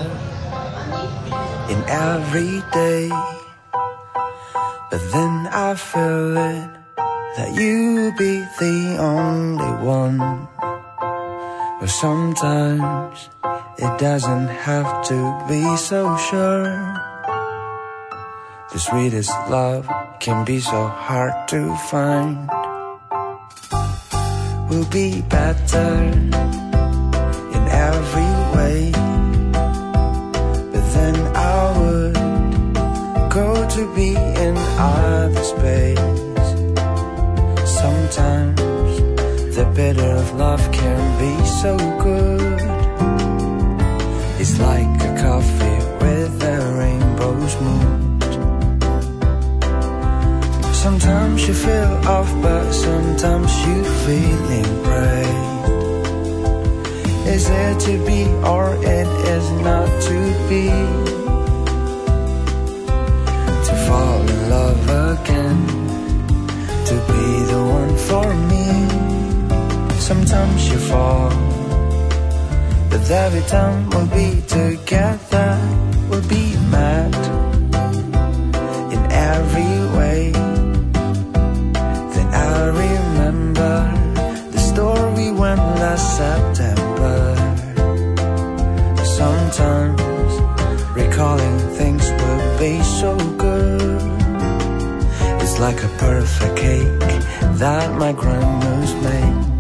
[1.70, 3.10] in every day.
[4.92, 6.70] But then I feel it
[7.38, 10.20] that you be the only one.
[11.80, 13.30] But sometimes
[13.78, 15.18] it doesn't have to
[15.48, 17.03] be so sure.
[18.74, 19.88] The sweetest love
[20.20, 22.50] can be so hard to find.
[24.68, 25.94] We'll be better
[27.54, 28.92] in every way.
[30.72, 32.16] But then I would
[33.30, 36.00] go to be in other space.
[37.80, 38.58] Sometimes
[39.56, 42.60] the bitter of love can be so good.
[44.42, 48.13] It's like a coffee with a rainbow's moon.
[50.84, 55.44] Sometimes you feel off, but sometimes you feeling right.
[57.26, 60.20] Is it to be or it is not to
[60.50, 60.68] be?
[63.68, 65.60] To fall in love again,
[66.90, 68.68] to be the one for me.
[70.02, 71.30] Sometimes you fall,
[72.90, 75.50] but every time we'll be together,
[76.10, 77.16] we'll be mad
[78.92, 80.63] in every way.
[85.94, 87.36] Last September.
[89.20, 90.34] Sometimes
[90.96, 94.02] recalling things would be so good.
[95.42, 97.00] It's like a perfect cake
[97.62, 99.54] that my grandma's made.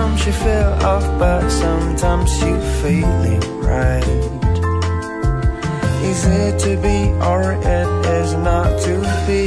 [0.00, 4.02] Sometimes you feel off, but sometimes you feeling right.
[6.10, 7.88] Is it to be or it
[8.18, 8.94] is not to
[9.26, 9.44] be?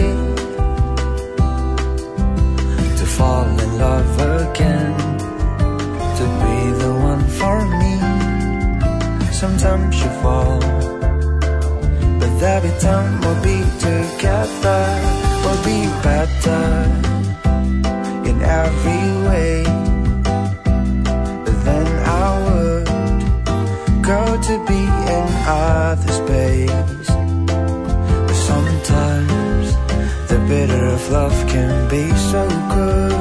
[2.99, 4.13] To fall in love
[4.45, 4.93] again,
[6.19, 7.93] to be the one for me.
[9.31, 10.59] Sometimes you fall,
[12.19, 14.83] but every time we'll be together,
[15.41, 16.63] we'll be better
[18.29, 19.92] in every way.
[24.03, 24.81] grow to be
[25.17, 27.09] in other space.
[28.27, 29.67] But sometimes
[30.27, 32.43] the bitter of love can be so
[32.75, 33.13] good.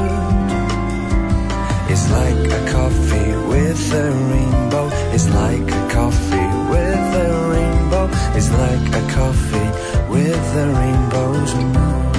[1.93, 4.87] It's like a coffee with a rainbow.
[5.15, 8.07] It's like a coffee with a rainbow.
[8.37, 9.71] It's like a coffee
[10.13, 12.13] with a rainbow's moon.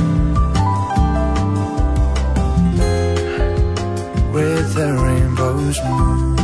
[4.36, 6.43] With the rainbow's moon.